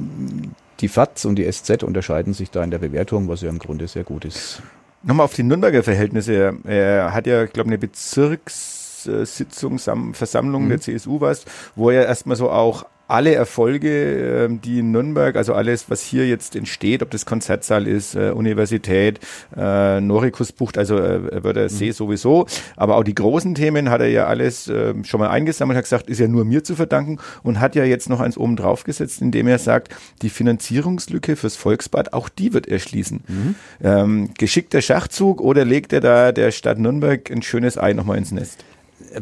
die 0.81 0.89
FATS 0.89 1.25
und 1.25 1.37
die 1.37 1.51
SZ 1.51 1.83
unterscheiden 1.83 2.35
sich 2.35 2.51
da 2.51 2.63
in 2.63 2.71
der 2.71 2.79
Bewertung, 2.79 3.29
was 3.29 3.41
ja 3.41 3.49
im 3.49 3.59
Grunde 3.59 3.89
sehr 3.89 4.05
gut 4.05 4.25
ist. 4.25 4.63
Nochmal 5.03 5.25
auf 5.25 5.35
die 5.35 5.43
Nürnberger 5.43 5.83
Verhältnisse. 5.83 6.57
Er 6.65 7.13
hat 7.13 7.27
ja, 7.27 7.45
ich 7.45 7.53
glaube, 7.53 7.69
eine 7.69 7.79
Bezirkssitzung, 7.79 9.79
Versammlung 10.15 10.65
mhm. 10.65 10.69
der 10.71 10.81
CSU 10.81 11.21
was, 11.21 11.45
wo 11.75 11.91
er 11.91 12.07
erstmal 12.07 12.37
so 12.37 12.51
auch 12.51 12.87
alle 13.09 13.35
Erfolge, 13.35 14.47
ähm, 14.47 14.61
die 14.61 14.81
in 14.81 14.91
Nürnberg, 14.91 15.37
also 15.37 15.55
alles, 15.55 15.91
was 15.91 16.03
hier 16.03 16.27
jetzt 16.27 16.57
entsteht, 16.57 17.03
ob 17.03 17.11
das 17.11 17.27
Konzertsaal 17.27 17.87
ist, 17.87 18.15
äh, 18.15 18.31
Universität, 18.31 19.21
äh, 19.57 20.01
Norikus 20.01 20.53
bucht, 20.53 20.79
also 20.79 20.99
äh, 20.99 21.45
Wörter 21.45 21.69
See 21.69 21.89
mhm. 21.89 21.93
sowieso, 21.93 22.47
aber 22.77 22.97
auch 22.97 23.05
die 23.05 23.15
großen 23.15 23.55
Themen 23.55 23.91
hat 23.91 24.01
er 24.01 24.09
ja 24.09 24.27
alles 24.27 24.69
äh, 24.69 24.95
schon 25.05 25.21
mal 25.21 25.29
eingesammelt, 25.29 25.77
hat 25.77 25.85
gesagt, 25.85 26.11
ist 26.11 26.21
ja 26.21 26.29
nur 26.29 26.45
mir 26.45 26.65
zu 26.65 26.75
verdanken 26.75 27.19
und 27.43 27.61
hat 27.61 27.77
ja 27.77 27.85
jetzt 27.85 28.09
noch 28.09 28.21
eins 28.21 28.37
oben 28.37 28.57
drauf 28.57 28.85
gesetzt, 28.85 29.23
indem 29.23 29.47
er 29.47 29.59
sagt, 29.59 29.95
die 30.23 30.31
Finanzierungslücke 30.31 31.37
fürs 31.37 31.57
Volksbad, 31.57 32.13
auch 32.13 32.29
die 32.29 32.53
wird 32.53 32.67
er 32.67 32.79
schließen. 32.79 33.23
Mhm. 33.29 33.55
Ähm, 33.83 34.31
geschickter 34.37 34.83
Schachzug 34.83 35.41
oder 35.41 35.65
legt 35.65 35.93
er 35.93 36.01
da 36.01 36.33
der 36.33 36.51
Stadt 36.51 36.79
Nürnberg 36.79 37.31
ein 37.31 37.43
schönes 37.43 37.79
Ei 37.79 37.93
nochmal 37.93 38.19
ins 38.19 38.33
Nest? 38.33 38.65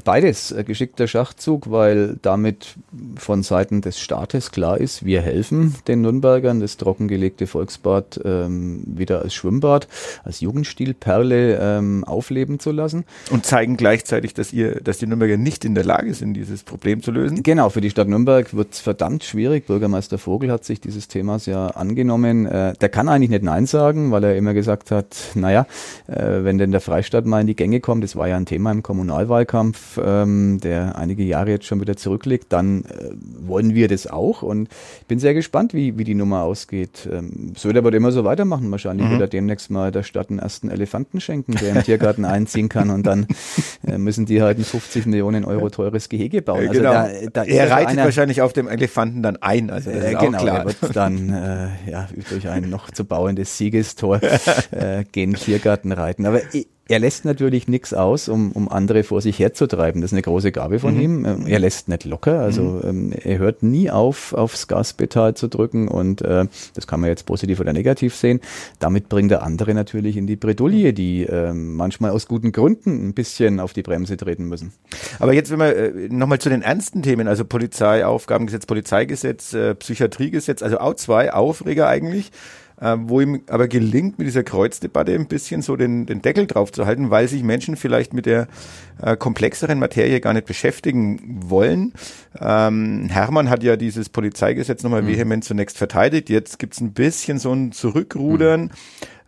Beides 0.02 0.52
äh, 0.52 0.64
geschickter 0.64 1.06
Schachzug, 1.06 1.70
weil 1.70 2.16
damit 2.22 2.74
von 3.16 3.42
Seiten 3.42 3.80
des 3.80 4.00
Staates 4.00 4.50
klar 4.50 4.78
ist, 4.78 5.04
wir 5.04 5.20
helfen 5.20 5.74
den 5.86 6.00
Nürnbergern, 6.02 6.60
das 6.60 6.76
trockengelegte 6.76 7.46
Volksbad 7.46 8.20
ähm, 8.24 8.82
wieder 8.86 9.22
als 9.22 9.34
Schwimmbad, 9.34 9.88
als 10.24 10.40
Jugendstilperle 10.40 11.58
ähm, 11.60 12.04
aufleben 12.04 12.58
zu 12.58 12.72
lassen. 12.72 13.04
Und 13.30 13.46
zeigen 13.46 13.76
gleichzeitig, 13.76 14.34
dass 14.34 14.52
ihr, 14.52 14.80
dass 14.80 14.98
die 14.98 15.06
Nürnberger 15.06 15.36
nicht 15.36 15.64
in 15.64 15.74
der 15.74 15.84
Lage 15.84 16.14
sind, 16.14 16.34
dieses 16.34 16.62
Problem 16.62 17.02
zu 17.02 17.10
lösen? 17.10 17.42
Genau, 17.42 17.68
für 17.68 17.80
die 17.80 17.90
Stadt 17.90 18.08
Nürnberg 18.08 18.54
wird 18.54 18.72
es 18.72 18.80
verdammt 18.80 19.24
schwierig. 19.24 19.66
Bürgermeister 19.66 20.18
Vogel 20.18 20.50
hat 20.50 20.64
sich 20.64 20.80
dieses 20.80 21.08
Themas 21.08 21.46
ja 21.46 21.68
angenommen. 21.68 22.46
Äh, 22.46 22.74
der 22.74 22.88
kann 22.88 23.08
eigentlich 23.08 23.30
nicht 23.30 23.44
Nein 23.44 23.66
sagen, 23.66 24.10
weil 24.10 24.24
er 24.24 24.36
immer 24.36 24.54
gesagt 24.54 24.90
hat, 24.90 25.16
naja, 25.34 25.66
äh, 26.06 26.44
wenn 26.44 26.58
denn 26.58 26.72
der 26.72 26.80
Freistaat 26.80 27.26
mal 27.26 27.40
in 27.40 27.46
die 27.46 27.56
Gänge 27.56 27.80
kommt, 27.80 28.04
das 28.04 28.16
war 28.16 28.28
ja 28.28 28.36
ein 28.36 28.46
Thema 28.46 28.70
im 28.70 28.82
Kommunalwahlkampf, 28.82 29.83
ähm, 30.02 30.60
der 30.60 30.96
einige 30.96 31.22
Jahre 31.22 31.50
jetzt 31.50 31.66
schon 31.66 31.80
wieder 31.80 31.96
zurückliegt, 31.96 32.52
dann 32.52 32.84
äh, 32.84 33.10
wollen 33.46 33.74
wir 33.74 33.88
das 33.88 34.06
auch. 34.06 34.42
Und 34.42 34.68
ich 35.00 35.06
bin 35.06 35.18
sehr 35.18 35.34
gespannt, 35.34 35.74
wie, 35.74 35.98
wie 35.98 36.04
die 36.04 36.14
Nummer 36.14 36.42
ausgeht. 36.42 37.08
Ähm, 37.10 37.52
Söder 37.56 37.84
wird 37.84 37.94
immer 37.94 38.12
so 38.12 38.24
weitermachen. 38.24 38.70
Wahrscheinlich 38.70 39.06
mhm. 39.06 39.12
wird 39.12 39.20
er 39.22 39.28
demnächst 39.28 39.70
mal 39.70 39.92
der 39.92 40.02
Stadt 40.02 40.30
einen 40.30 40.38
ersten 40.38 40.70
Elefanten 40.70 41.20
schenken, 41.20 41.54
der 41.56 41.76
im 41.76 41.82
Tiergarten 41.82 42.24
einziehen 42.24 42.68
kann. 42.68 42.90
Und 42.90 43.06
dann 43.06 43.26
äh, 43.86 43.98
müssen 43.98 44.26
die 44.26 44.42
halt 44.42 44.58
ein 44.58 44.64
50 44.64 45.06
Millionen 45.06 45.44
Euro 45.44 45.70
teures 45.70 46.08
Gehege 46.08 46.42
bauen. 46.42 46.68
Also 46.68 46.72
genau. 46.72 46.92
da, 46.92 47.08
da 47.32 47.44
er 47.44 47.70
reitet 47.70 47.88
einer, 47.90 48.04
wahrscheinlich 48.04 48.42
auf 48.42 48.52
dem 48.52 48.68
Elefanten 48.68 49.22
dann 49.22 49.36
ein. 49.36 49.70
Also 49.70 49.90
das 49.90 50.02
äh, 50.02 50.12
ist 50.12 50.20
genau, 50.20 50.38
auch 50.38 50.42
klar. 50.42 50.58
er 50.58 50.64
wird 50.66 50.96
dann 50.96 51.28
äh, 51.30 51.90
ja, 51.90 52.08
durch 52.30 52.48
ein 52.48 52.70
noch 52.70 52.90
zu 52.90 53.04
bauendes 53.04 53.56
Siegestor 53.58 54.20
äh, 54.70 55.04
gen 55.10 55.34
Tiergarten 55.34 55.92
reiten. 55.92 56.26
Aber 56.26 56.40
ich, 56.52 56.68
er 56.86 56.98
lässt 56.98 57.24
natürlich 57.24 57.66
nichts 57.66 57.94
aus, 57.94 58.28
um, 58.28 58.52
um 58.52 58.68
andere 58.68 59.04
vor 59.04 59.22
sich 59.22 59.38
herzutreiben. 59.38 60.02
Das 60.02 60.10
ist 60.10 60.14
eine 60.14 60.22
große 60.22 60.52
Gabe 60.52 60.78
von 60.78 60.94
mhm. 60.94 61.00
ihm. 61.00 61.24
Ähm, 61.24 61.46
er 61.46 61.58
lässt 61.58 61.88
nicht 61.88 62.04
locker. 62.04 62.40
Also 62.40 62.62
mhm. 62.62 62.82
ähm, 62.84 63.12
er 63.12 63.38
hört 63.38 63.62
nie 63.62 63.90
auf, 63.90 64.34
aufs 64.34 64.68
Gaspedal 64.68 65.34
zu 65.34 65.48
drücken 65.48 65.88
und 65.88 66.20
äh, 66.20 66.46
das 66.74 66.86
kann 66.86 67.00
man 67.00 67.08
jetzt 67.08 67.24
positiv 67.24 67.60
oder 67.60 67.72
negativ 67.72 68.14
sehen. 68.14 68.40
Damit 68.80 69.08
bringt 69.08 69.32
er 69.32 69.42
andere 69.42 69.72
natürlich 69.72 70.18
in 70.18 70.26
die 70.26 70.36
Bredouille, 70.36 70.92
die 70.92 71.24
äh, 71.24 71.54
manchmal 71.54 72.10
aus 72.10 72.28
guten 72.28 72.52
Gründen 72.52 73.08
ein 73.08 73.14
bisschen 73.14 73.60
auf 73.60 73.72
die 73.72 73.82
Bremse 73.82 74.18
treten 74.18 74.44
müssen. 74.44 74.72
Aber 75.18 75.32
jetzt, 75.32 75.50
wenn 75.50 75.60
wir 75.60 75.76
äh, 75.76 76.08
nochmal 76.10 76.38
zu 76.38 76.50
den 76.50 76.60
ernsten 76.60 77.02
Themen, 77.02 77.28
also 77.28 77.46
Polizei, 77.46 78.04
Aufgabengesetz, 78.04 78.66
Polizeigesetz, 78.66 79.54
äh, 79.54 79.74
Psychiatriegesetz, 79.74 80.62
also 80.62 80.78
auch 80.78 80.94
zwei 80.94 81.32
Aufreger 81.32 81.88
eigentlich 81.88 82.30
äh, 82.80 82.96
wo 82.98 83.20
ihm 83.20 83.42
aber 83.48 83.68
gelingt, 83.68 84.18
mit 84.18 84.26
dieser 84.26 84.42
Kreuzdebatte 84.42 85.14
ein 85.14 85.26
bisschen 85.26 85.62
so 85.62 85.76
den, 85.76 86.06
den 86.06 86.22
Deckel 86.22 86.46
drauf 86.46 86.72
zu 86.72 86.86
halten, 86.86 87.10
weil 87.10 87.28
sich 87.28 87.42
Menschen 87.42 87.76
vielleicht 87.76 88.12
mit 88.12 88.26
der 88.26 88.48
äh, 89.00 89.16
komplexeren 89.16 89.78
Materie 89.78 90.20
gar 90.20 90.32
nicht 90.32 90.46
beschäftigen 90.46 91.20
wollen. 91.48 91.92
Ähm, 92.40 93.08
Hermann 93.10 93.50
hat 93.50 93.62
ja 93.62 93.76
dieses 93.76 94.08
Polizeigesetz 94.08 94.82
nochmal 94.82 95.02
mhm. 95.02 95.08
vehement 95.08 95.44
zunächst 95.44 95.78
verteidigt. 95.78 96.30
Jetzt 96.30 96.58
gibt's 96.58 96.80
ein 96.80 96.92
bisschen 96.92 97.38
so 97.38 97.52
ein 97.52 97.72
Zurückrudern. 97.72 98.62
Mhm. 98.62 98.70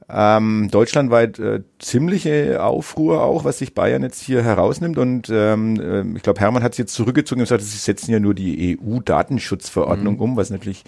Ähm, 0.08 0.68
deutschlandweit 0.70 1.40
äh, 1.40 1.64
ziemliche 1.80 2.62
Aufruhr 2.62 3.22
auch, 3.22 3.44
was 3.44 3.58
sich 3.58 3.74
Bayern 3.74 4.04
jetzt 4.04 4.20
hier 4.22 4.44
herausnimmt. 4.44 4.98
Und 4.98 5.28
ähm, 5.32 5.80
äh, 5.80 6.16
ich 6.16 6.22
glaube, 6.22 6.40
Hermann 6.40 6.62
hat 6.62 6.72
es 6.72 6.78
jetzt 6.78 6.94
zurückgezogen 6.94 7.40
und 7.40 7.46
gesagt, 7.46 7.62
sie 7.62 7.76
setzen 7.76 8.12
ja 8.12 8.20
nur 8.20 8.34
die 8.34 8.78
EU-Datenschutzverordnung 8.80 10.14
mhm. 10.14 10.20
um, 10.20 10.36
was 10.36 10.50
natürlich 10.50 10.84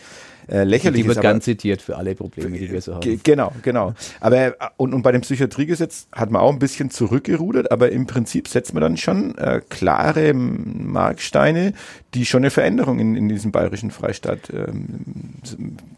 äh, 0.49 0.65
lächerlich 0.65 1.03
die 1.03 1.09
wird 1.09 1.19
ist. 1.19 1.23
ganz 1.23 1.45
zitiert 1.45 1.83
für 1.83 1.97
alle 1.97 2.15
Probleme, 2.15 2.59
die 2.59 2.71
wir 2.71 2.81
so 2.81 2.95
haben. 2.95 3.21
Genau, 3.23 3.53
genau. 3.63 3.95
Aber 4.21 4.37
äh, 4.37 4.53
und, 4.77 4.95
und 4.95 5.03
bei 5.03 5.13
dem 5.13 5.21
Psychiatriegesetz 5.21 6.09
hat 6.13 6.31
man 6.31 6.43
auch 6.43 6.53
ein 6.53 6.59
bisschen 6.59 6.91
zurückgerudert, 6.91 7.71
aber 7.71 7.91
im 7.93 8.07
Prinzip 8.07 8.49
setzt 8.49 8.73
man 8.75 8.81
dann 8.81 8.97
schon 8.97 9.37
äh, 9.39 9.61
klare 9.69 10.33
Marksteine, 10.35 11.75
die 12.15 12.25
schon 12.25 12.41
eine 12.41 12.51
Veränderung 12.51 12.99
in, 12.99 13.15
in 13.17 13.29
diesem 13.29 13.53
bayerischen 13.53 13.91
Freistaat 13.91 14.51
ähm, 14.51 14.87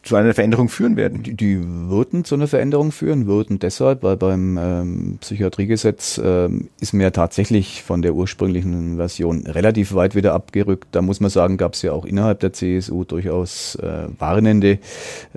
zu 0.02 0.16
einer 0.16 0.34
Veränderung 0.34 0.68
führen 0.68 0.96
werden. 0.96 1.22
Die, 1.22 1.34
die 1.34 1.60
würden 1.62 2.24
zu 2.24 2.34
einer 2.34 2.48
Veränderung 2.48 2.90
führen, 2.90 3.26
würden 3.26 3.60
deshalb, 3.60 4.02
weil 4.02 4.16
beim 4.16 4.58
ähm, 4.58 5.18
Psychiatriegesetz 5.20 6.20
ähm, 6.22 6.68
ist 6.80 6.92
mir 6.92 7.12
tatsächlich 7.12 7.84
von 7.84 8.02
der 8.02 8.14
ursprünglichen 8.14 8.96
Version 8.96 9.46
relativ 9.46 9.94
weit 9.94 10.16
wieder 10.16 10.34
abgerückt. 10.34 10.88
Da 10.90 11.02
muss 11.02 11.20
man 11.20 11.30
sagen, 11.30 11.56
gab 11.56 11.74
es 11.74 11.82
ja 11.82 11.92
auch 11.92 12.04
innerhalb 12.04 12.40
der 12.40 12.52
CSU 12.52 13.04
durchaus 13.04 13.76
äh, 13.76 14.08
warnende 14.40 14.78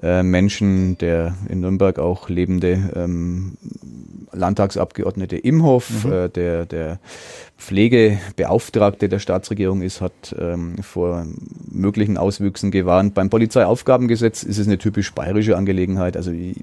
äh, 0.02 0.24
Menschen, 0.24 0.98
der 0.98 1.36
in 1.50 1.60
Nürnberg 1.60 2.00
auch 2.00 2.30
lebende 2.30 2.92
ähm, 2.96 3.58
Landtagsabgeordnete 4.32 5.38
Imhoff, 5.38 6.06
mhm. 6.06 6.12
äh, 6.12 6.30
der, 6.30 6.66
der 6.66 7.00
Pflegebeauftragte 7.58 9.10
der 9.10 9.20
Staatsregierung 9.20 9.82
ist, 9.82 10.02
hat 10.02 10.36
ähm, 10.40 10.78
vor 10.82 11.26
möglichen 11.70 12.18
Auswüchsen 12.18 12.72
gewarnt. 12.72 13.14
Beim 13.14 13.30
Polizeiaufgabengesetz 13.30 14.44
ist 14.44 14.58
es 14.58 14.68
eine 14.68 14.78
typisch 14.78 15.14
bayerische 15.14 15.56
Angelegenheit. 15.58 16.18
Also 16.18 16.32
ich 16.32 16.56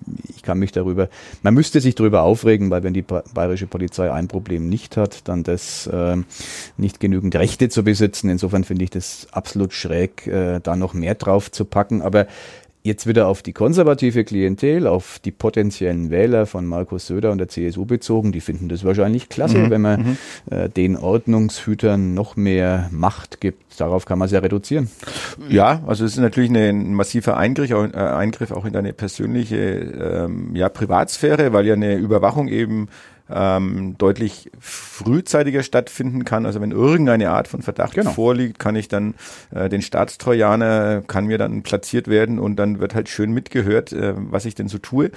kann 0.51 0.59
mich 0.59 0.73
darüber, 0.73 1.09
man 1.45 1.55
müsste 1.55 1.81
sich 1.81 1.95
darüber 1.95 2.23
aufregen, 2.23 2.71
weil 2.71 2.83
wenn 2.83 2.93
die 2.93 3.03
bayerische 3.03 3.69
Polizei 3.69 4.13
ein 4.13 4.27
Problem 4.27 4.69
nicht 4.69 4.97
hat, 4.97 5.29
dann 5.29 5.45
das 5.45 5.87
äh, 5.87 6.17
nicht 6.77 6.99
genügend 6.99 7.37
Rechte 7.37 7.69
zu 7.69 7.85
besitzen. 7.85 8.29
Insofern 8.29 8.65
finde 8.65 8.83
ich 8.83 8.91
das 8.91 9.29
absolut 9.31 9.73
schräg, 9.73 10.27
äh, 10.27 10.59
da 10.61 10.75
noch 10.75 10.93
mehr 10.93 11.15
drauf 11.15 11.53
zu 11.53 11.65
packen. 11.65 12.03
Aber 12.03 12.27
Jetzt 12.83 13.07
wieder 13.07 13.29
auf 13.29 13.43
die 13.43 13.53
konservative 13.53 14.25
Klientel, 14.25 14.87
auf 14.87 15.19
die 15.23 15.33
potenziellen 15.33 16.11
Wähler 16.11 16.47
von 16.47 16.65
Markus 16.67 17.07
Söder 17.07 17.31
und 17.31 17.37
der 17.37 17.49
CSU 17.49 17.85
bezogen. 17.85 18.33
Die 18.33 18.41
finden 18.41 18.71
das 18.71 18.85
wahrscheinlich 18.85 19.29
klasse, 19.29 19.59
mhm. 19.59 19.71
wenn 19.71 19.81
man 19.83 20.01
mhm. 20.01 20.17
äh, 20.51 20.69
den 20.71 20.97
Ordnungshütern 20.97 22.15
noch 22.15 22.37
mehr 22.37 22.89
Macht 22.91 23.43
gibt. 23.43 23.79
Darauf 23.79 24.07
kann 24.07 24.19
man 24.19 24.27
es 24.27 24.33
ja 24.33 24.39
reduzieren. 24.39 24.91
Ja, 25.51 25.83
also 25.87 26.07
es 26.07 26.13
ist 26.13 26.21
natürlich 26.21 26.51
ein 26.51 26.95
massiver 26.95 27.37
Eingriff, 27.37 27.71
äh, 27.71 27.97
Eingriff 27.97 28.51
auch 28.51 28.65
in 28.65 28.73
deine 28.73 28.95
persönliche 28.95 29.57
ähm, 29.59 30.57
ja, 30.57 30.71
Privatsphäre, 30.71 31.53
weil 31.53 31.67
ja 31.67 31.75
eine 31.75 31.97
Überwachung 31.97 32.49
eben 32.49 32.89
ähm, 33.33 33.97
deutlich 33.99 34.51
frühzeitiger 34.59 35.63
stattfinden 35.63 36.25
kann. 36.25 36.47
Also 36.47 36.61
wenn 36.61 36.71
irgendeine 36.71 37.31
Art 37.31 37.49
von 37.49 37.63
Verdacht 37.63 37.95
genau. 37.95 38.11
vorliegt, 38.11 38.59
kann 38.59 38.77
ich 38.77 38.89
dann 38.89 39.15
äh, 39.55 39.69
den 39.69 39.83
Staatstrojaner 39.83 41.03
kann 41.07 41.27
mir 41.27 41.39
dann 41.39 41.63
platziert 41.63 42.09
werden 42.09 42.39
und 42.39 42.57
dann 42.57 42.81
wird 42.81 42.95
halt 42.95 43.09
schön 43.09 43.33
mitgehört, 43.33 43.93
äh, 43.93 44.15
was 44.17 44.45
ich 44.45 44.55
denn 44.55 44.69
so 44.69 44.79
tue. 44.79 45.11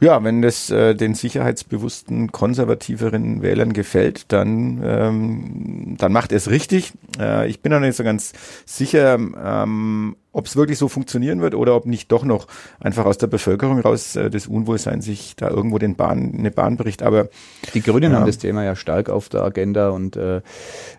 Ja, 0.00 0.22
wenn 0.24 0.42
das 0.42 0.70
äh, 0.70 0.94
den 0.94 1.14
sicherheitsbewussten 1.14 2.32
konservativeren 2.32 3.42
Wählern 3.42 3.72
gefällt, 3.72 4.32
dann 4.32 4.80
ähm, 4.84 5.96
dann 5.98 6.12
macht 6.12 6.32
er 6.32 6.38
es 6.38 6.50
richtig. 6.50 6.92
Äh, 7.18 7.48
ich 7.48 7.60
bin 7.60 7.72
noch 7.72 7.80
nicht 7.80 7.96
so 7.96 8.04
ganz 8.04 8.32
sicher. 8.66 9.14
Ähm, 9.14 10.16
ob 10.32 10.46
es 10.46 10.56
wirklich 10.56 10.78
so 10.78 10.88
funktionieren 10.88 11.40
wird 11.40 11.54
oder 11.54 11.76
ob 11.76 11.86
nicht 11.86 12.10
doch 12.10 12.24
noch 12.24 12.46
einfach 12.80 13.04
aus 13.04 13.18
der 13.18 13.26
Bevölkerung 13.26 13.80
raus 13.80 14.16
äh, 14.16 14.30
das 14.30 14.46
Unwohlsein 14.46 15.02
sich 15.02 15.36
da 15.36 15.48
irgendwo 15.48 15.78
den 15.78 15.94
Bahn, 15.94 16.34
eine 16.38 16.50
Bahn 16.50 16.76
bricht. 16.76 17.02
Aber 17.02 17.28
die 17.74 17.82
Grünen 17.82 18.12
ja. 18.12 18.18
haben 18.18 18.26
das 18.26 18.38
Thema 18.38 18.64
ja 18.64 18.74
stark 18.74 19.10
auf 19.10 19.28
der 19.28 19.42
Agenda 19.42 19.90
und 19.90 20.16
äh, 20.16 20.40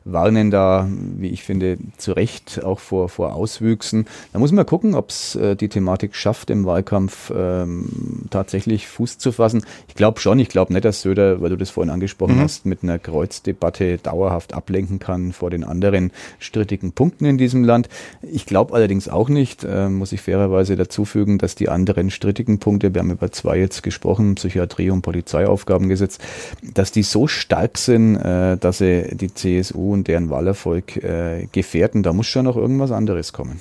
warnen 0.06 0.52
da, 0.52 0.88
wie 0.90 1.30
ich 1.30 1.44
finde, 1.44 1.78
zu 1.98 2.14
Recht 2.14 2.64
auch 2.64 2.80
vor, 2.80 3.10
vor 3.10 3.34
Auswüchsen. 3.34 4.06
Da 4.34 4.40
muss 4.40 4.52
man 4.52 4.66
gucken, 4.66 4.94
ob 4.96 5.10
es 5.10 5.36
äh, 5.36 5.56
die 5.56 5.70
Thematik 5.70 6.16
schafft, 6.16 6.50
im 6.50 6.66
Wahlkampf 6.66 7.32
ähm, 7.36 8.26
tatsächlich 8.30 8.88
Fuß 8.88 9.18
zu 9.18 9.32
fassen. 9.32 9.66
Ich 9.88 9.96
glaube 9.96 10.20
schon, 10.20 10.40
ich 10.40 10.50
glaube 10.50 10.74
nicht, 10.74 10.86
dass 10.86 11.02
Söder, 11.02 11.42
weil 11.42 11.50
du 11.50 11.58
das 11.58 11.72
vorhin 11.72 11.92
angesprochen 11.92 12.38
mhm. 12.38 12.42
hast, 12.42 12.66
mit 12.66 12.84
einer 12.84 13.00
Kreuzdebatte 13.00 13.98
dauerhaft 13.98 14.54
ablenken 14.54 15.00
kann 15.00 15.34
vor 15.34 15.50
den 15.50 15.64
anderen 15.64 16.12
strittigen 16.40 16.92
Punkten 16.92 17.26
in 17.26 17.38
diesem 17.38 17.64
Land. 17.64 17.90
Ich 18.22 18.46
glaube 18.46 18.74
allerdings 18.74 19.10
auch 19.10 19.23
nicht, 19.30 19.64
äh, 19.64 19.90
muss 19.90 20.12
ich 20.12 20.22
fairerweise 20.22 20.76
dazu 20.76 21.06
fügen, 21.06 21.38
dass 21.38 21.56
die 21.56 21.70
anderen 21.70 22.10
strittigen 22.10 22.60
Punkte, 22.60 22.94
wir 22.94 23.00
haben 23.00 23.12
über 23.12 23.32
zwei 23.32 23.60
jetzt 23.60 23.84
gesprochen, 23.84 24.36
Psychiatrie 24.36 24.90
und 24.90 25.02
Polizeiaufgabengesetz, 25.02 26.20
dass 26.62 26.92
die 26.92 27.04
so 27.04 27.28
stark 27.28 27.78
sind, 27.78 28.16
äh, 28.16 28.58
dass 28.58 28.80
sie 28.80 29.16
die 29.16 29.34
CSU 29.34 29.94
und 29.94 30.08
deren 30.08 30.30
Wahlerfolg 30.30 30.98
äh, 30.98 31.48
gefährden. 31.52 32.04
Da 32.04 32.14
muss 32.14 32.28
schon 32.28 32.46
noch 32.46 32.58
irgendwas 32.58 32.92
anderes 32.92 33.34
kommen. 33.34 33.60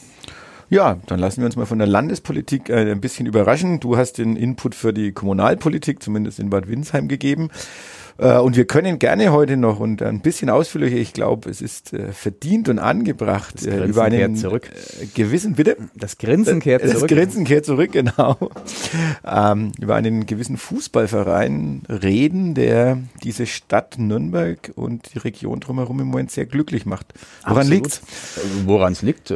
Ja, 0.73 0.97
dann 1.05 1.21
lassen 1.21 1.43
wir 1.43 1.47
uns 1.47 1.57
mal 1.57 1.67
von 1.67 1.77
der 1.77 1.87
Landespolitik 1.87 2.71
äh, 2.71 2.93
ein 2.93 3.01
bisschen 3.03 3.27
überraschen. 3.27 3.79
Du 3.79 3.99
hast 3.99 4.17
den 4.17 4.37
Input 4.37 4.75
für 4.75 4.95
die 4.95 5.13
Kommunalpolitik, 5.13 6.03
zumindest 6.03 6.41
in 6.41 6.49
Bad 6.49 6.67
Windsheim, 6.67 7.09
gegeben. 7.09 7.51
Äh, 8.23 8.39
und 8.39 8.57
wir 8.57 8.67
können 8.67 8.99
gerne 8.99 9.33
heute 9.33 9.57
noch 9.57 9.81
und 9.81 10.01
ein 10.03 10.21
bisschen 10.21 10.49
ausführlicher, 10.49 10.97
ich 10.97 11.13
glaube, 11.13 11.51
es 11.51 11.61
ist 11.61 11.93
äh, 11.93 12.13
verdient 12.13 12.69
und 12.69 12.79
angebracht, 12.79 13.67
äh, 13.67 13.85
über 13.85 14.05
einen 14.05 14.37
zurück. 14.37 14.71
gewissen, 15.15 15.55
bitte? 15.55 15.77
Das 15.97 16.19
Grinsen 16.19 16.61
kehrt 16.61 16.83
zurück. 16.83 17.01
Das 17.01 17.09
Grinsen 17.09 17.45
kehrt 17.45 17.67
zurück, 17.67 17.93
genau. 17.93 18.37
Ähm, 19.25 19.73
über 19.81 19.95
einen 19.95 20.27
gewissen 20.27 20.57
Fußballverein 20.57 21.83
reden, 21.89 22.55
der 22.55 22.99
diese 23.23 23.47
Stadt 23.47 23.99
Nürnberg 23.99 24.73
und 24.75 25.15
die 25.15 25.19
Region 25.19 25.61
drumherum 25.61 26.01
im 26.01 26.09
Moment 26.09 26.31
sehr 26.31 26.47
glücklich 26.47 26.87
macht. 26.87 27.07
Woran 27.47 27.69
liegt 27.69 28.03
Woran 28.67 28.93
es 28.93 29.03
liegt? 29.03 29.33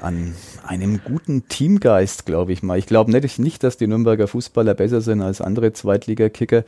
An 0.00 0.34
einem 0.66 1.00
guten 1.04 1.48
Teamgeist, 1.48 2.26
glaube 2.26 2.52
ich 2.52 2.62
mal. 2.62 2.78
Ich 2.78 2.86
glaube 2.86 3.10
nicht, 3.10 3.38
nicht, 3.38 3.62
dass 3.62 3.76
die 3.76 3.86
Nürnberger 3.86 4.28
Fußballer 4.28 4.74
besser 4.74 5.00
sind 5.00 5.22
als 5.22 5.40
andere 5.40 5.72
Zweitligakicker. 5.72 6.64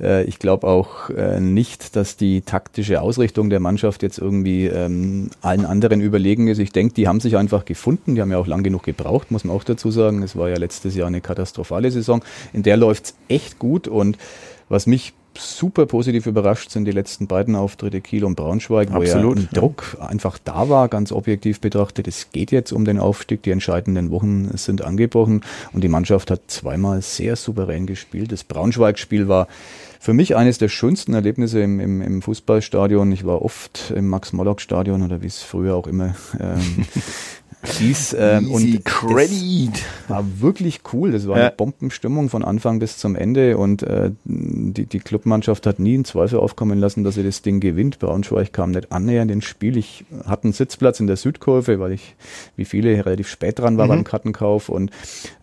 Äh, 0.00 0.24
ich 0.24 0.38
glaube 0.38 0.66
auch 0.66 1.10
äh, 1.10 1.40
nicht, 1.40 1.96
dass 1.96 2.16
die 2.16 2.42
taktische 2.42 3.00
Ausrichtung 3.00 3.50
der 3.50 3.60
Mannschaft 3.60 4.02
jetzt 4.02 4.18
irgendwie 4.18 4.66
ähm, 4.66 5.30
allen 5.40 5.64
anderen 5.64 6.00
überlegen 6.00 6.48
ist. 6.48 6.58
Ich 6.58 6.72
denke, 6.72 6.94
die 6.94 7.08
haben 7.08 7.20
sich 7.20 7.36
einfach 7.36 7.64
gefunden. 7.64 8.14
Die 8.14 8.20
haben 8.20 8.30
ja 8.30 8.38
auch 8.38 8.46
lang 8.46 8.62
genug 8.62 8.82
gebraucht, 8.82 9.30
muss 9.30 9.44
man 9.44 9.56
auch 9.56 9.64
dazu 9.64 9.90
sagen. 9.90 10.22
Es 10.22 10.36
war 10.36 10.48
ja 10.48 10.56
letztes 10.56 10.94
Jahr 10.94 11.06
eine 11.08 11.20
katastrophale 11.20 11.90
Saison. 11.90 12.22
In 12.52 12.62
der 12.62 12.76
läuft 12.76 13.04
es 13.06 13.14
echt 13.28 13.58
gut 13.58 13.88
und 13.88 14.18
was 14.68 14.86
mich 14.86 15.14
super 15.38 15.86
positiv 15.86 16.26
überrascht 16.26 16.70
sind 16.70 16.84
die 16.84 16.92
letzten 16.92 17.26
beiden 17.26 17.54
Auftritte 17.54 18.00
Kiel 18.00 18.24
und 18.24 18.34
Braunschweig, 18.34 18.92
wo 18.92 18.98
Absolut, 18.98 19.38
ja 19.38 19.44
ein 19.44 19.48
Druck 19.52 19.96
einfach 20.00 20.38
da 20.38 20.68
war, 20.68 20.88
ganz 20.88 21.12
objektiv 21.12 21.60
betrachtet. 21.60 22.08
Es 22.08 22.30
geht 22.32 22.50
jetzt 22.50 22.72
um 22.72 22.84
den 22.84 22.98
Aufstieg, 22.98 23.42
die 23.42 23.50
entscheidenden 23.50 24.10
Wochen 24.10 24.56
sind 24.56 24.82
angebrochen 24.82 25.42
und 25.72 25.82
die 25.82 25.88
Mannschaft 25.88 26.30
hat 26.30 26.42
zweimal 26.48 27.02
sehr 27.02 27.36
souverän 27.36 27.86
gespielt. 27.86 28.32
Das 28.32 28.44
Braunschweig-Spiel 28.44 29.28
war 29.28 29.48
für 30.00 30.12
mich 30.12 30.36
eines 30.36 30.58
der 30.58 30.68
schönsten 30.68 31.14
Erlebnisse 31.14 31.60
im, 31.60 31.80
im, 31.80 32.02
im 32.02 32.22
Fußballstadion. 32.22 33.10
Ich 33.12 33.24
war 33.24 33.42
oft 33.42 33.92
im 33.94 34.08
Max-Morlock-Stadion 34.08 35.02
oder 35.02 35.22
wie 35.22 35.26
es 35.26 35.42
früher 35.42 35.74
auch 35.74 35.86
immer 35.86 36.14
ähm, 36.38 36.86
hieß. 37.70 38.16
Ähm, 38.18 38.50
und 38.50 38.84
Credit. 38.84 39.70
war 40.08 40.24
wirklich 40.40 40.80
cool. 40.92 41.12
Das 41.12 41.28
war 41.28 41.36
ja. 41.36 41.46
eine 41.46 41.54
Bombenstimmung 41.54 42.28
von 42.28 42.44
Anfang 42.44 42.78
bis 42.78 42.96
zum 42.98 43.14
Ende 43.14 43.56
und 43.58 43.82
äh, 43.82 44.10
die, 44.24 44.86
die 44.86 44.98
Clubmannschaft 44.98 45.66
hat 45.66 45.78
nie 45.78 45.94
einen 45.94 46.04
Zweifel 46.04 46.38
aufkommen 46.38 46.78
lassen, 46.78 47.04
dass 47.04 47.14
sie 47.14 47.22
das 47.22 47.42
Ding 47.42 47.60
gewinnt. 47.60 47.98
Braunschweig 47.98 48.52
kam 48.52 48.70
nicht 48.70 48.90
annähernd 48.92 49.30
ins 49.30 49.44
Spiel. 49.44 49.76
Ich 49.76 50.04
hatte 50.24 50.44
einen 50.44 50.52
Sitzplatz 50.52 51.00
in 51.00 51.06
der 51.06 51.16
Südkurve, 51.16 51.78
weil 51.78 51.92
ich, 51.92 52.16
wie 52.56 52.64
viele, 52.64 53.04
relativ 53.04 53.28
spät 53.28 53.58
dran 53.58 53.76
war 53.76 53.86
mhm. 53.86 53.90
beim 53.90 54.04
Kartenkauf 54.04 54.68
und 54.68 54.90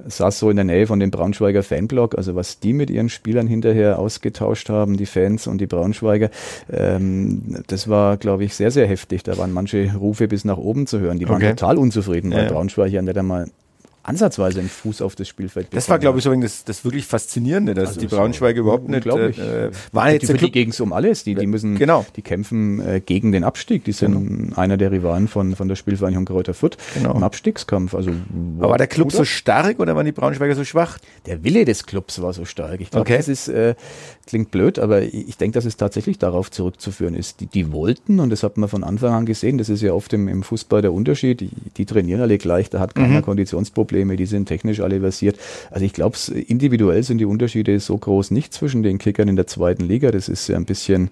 saß 0.06 0.40
so 0.40 0.50
in 0.50 0.56
der 0.56 0.66
Nähe 0.66 0.88
von 0.88 1.00
dem 1.00 1.12
Braunschweiger 1.12 1.64
Fanblock. 1.64 2.18
Also 2.18 2.36
was 2.36 2.60
die 2.60 2.74
mit 2.74 2.90
ihren 2.90 3.10
Spielern 3.10 3.48
hinterher 3.48 4.00
ausgetauscht 4.00 4.70
haben, 4.70 4.98
die 4.98 5.06
Fans 5.06 5.48
und 5.48 5.60
die 5.60 5.68
Braunschweiger, 5.68 6.30
ähm, 6.72 7.64
das 7.68 7.88
war, 7.88 8.18
glaube 8.18 8.46
ich, 8.46 8.56
sehr, 8.56 8.72
sehr 8.72 8.88
heftig. 8.88 9.24
Da 9.24 9.38
waren 9.38 9.54
manche 9.54 9.94
Rufe 9.96 10.28
bis 10.28 10.46
nach 10.46 10.58
oben 10.58 10.88
zu 10.88 11.00
hören. 11.00 11.20
Die 11.20 11.28
waren 11.28 11.38
okay. 11.38 11.52
total 11.52 11.78
unzufrieden 11.78 12.15
zufrieden, 12.16 12.34
weil 12.34 12.46
ja, 12.46 12.52
Braunschweig 12.52 12.92
ja 12.92 13.02
nicht 13.02 13.18
einmal 13.18 13.50
ansatzweise 14.06 14.60
einen 14.60 14.70
Fuß 14.70 15.02
auf 15.02 15.16
das 15.16 15.28
Spielfeld 15.28 15.68
bekommen. 15.68 15.78
Das 15.78 15.90
war, 15.90 16.00
glaube 16.00 16.20
ich, 16.20 16.24
so 16.24 16.34
das, 16.36 16.64
das 16.64 16.86
wirklich 16.86 17.06
Faszinierende, 17.06 17.74
dass 17.74 17.90
also 17.90 18.00
die 18.00 18.08
Braunschweiger 18.08 18.60
überhaupt 18.60 18.88
nicht, 18.88 19.06
äh, 19.06 19.72
war 19.92 20.12
jetzt 20.12 20.28
für 20.28 20.38
die 20.38 20.52
gegen 20.52 20.72
es 20.72 20.80
um 20.80 20.94
alles, 20.94 21.24
die, 21.24 21.36
die 21.36 21.48
müssen, 21.48 21.78
genau. 21.78 22.06
die 22.16 22.22
kämpfen 22.22 22.80
äh, 22.80 23.02
gegen 23.02 23.32
den 23.32 23.44
Abstieg, 23.44 23.84
die 23.84 23.92
sind 23.92 24.14
genau. 24.14 24.56
einer 24.58 24.78
der 24.78 24.92
Rivalen 24.92 25.28
von, 25.28 25.56
von 25.56 25.68
der 25.68 25.76
Spielvereinigung 25.76 26.26
Kräuter 26.26 26.54
Fürth 26.54 26.78
genau. 26.94 27.16
im 27.16 27.24
Abstiegskampf. 27.24 27.96
Also, 27.96 28.12
Aber 28.60 28.70
war 28.70 28.78
der 28.78 28.88
Club 28.88 29.12
so 29.12 29.26
stark 29.26 29.80
oder 29.80 29.96
waren 29.96 30.06
die 30.06 30.12
Braunschweiger 30.12 30.56
so 30.56 30.64
schwach? 30.64 31.00
Der 31.26 31.44
Wille 31.44 31.66
des 31.66 31.86
Clubs 31.86 32.22
war 32.22 32.34
so 32.34 32.46
stark. 32.46 32.82
Ich 32.82 32.92
glaube, 32.92 33.10
okay. 33.10 33.18
das 33.18 33.28
ist, 33.28 33.48
äh, 33.48 33.76
klingt 34.28 34.52
blöd, 34.52 34.80
aber 34.80 35.02
ich 35.02 35.38
denke, 35.38 35.56
dass 35.56 35.66
es 35.66 35.78
tatsächlich 35.78 36.20
darauf 36.20 36.52
zurückzuführen 36.52 37.16
ist. 37.16 37.40
Die, 37.40 37.48
die 37.48 37.72
wollten, 37.72 38.20
und 38.20 38.30
das 38.30 38.44
hat 38.44 38.58
man 38.58 38.70
von 38.70 38.84
Anfang 38.84 39.14
an 39.14 39.26
gesehen, 39.26 39.58
das 39.58 39.70
ist 39.70 39.82
ja 39.82 39.94
oft 39.94 40.14
im, 40.14 40.28
im 40.28 40.44
Fußball 40.44 40.82
der 40.82 40.94
Unterschied, 40.94 41.42
die, 41.42 41.50
die 41.78 41.86
trainieren 41.86 42.22
alle 42.22 42.38
gleich, 42.38 42.70
da 42.70 42.80
hat 42.80 42.96
keiner 42.96 43.20
mhm. 43.20 43.24
Konditionsprobleme, 43.24 43.95
die 44.04 44.26
sind 44.26 44.48
technisch 44.48 44.80
alle 44.80 45.00
versiert. 45.00 45.38
Also 45.72 45.86
ich 45.86 45.94
glaube, 45.94 46.18
individuell 46.48 47.04
sind 47.04 47.20
die 47.20 47.26
Unterschiede 47.26 47.80
so 47.80 47.98
groß 47.98 48.32
nicht 48.32 48.54
zwischen 48.54 48.84
den 48.84 48.98
Kickern 48.98 49.28
in 49.28 49.36
der 49.36 49.48
zweiten 49.48 49.86
Liga. 49.86 50.12
Das 50.12 50.30
ist 50.30 50.48
ja 50.48 50.56
ein 50.56 50.66
bisschen, 50.66 51.10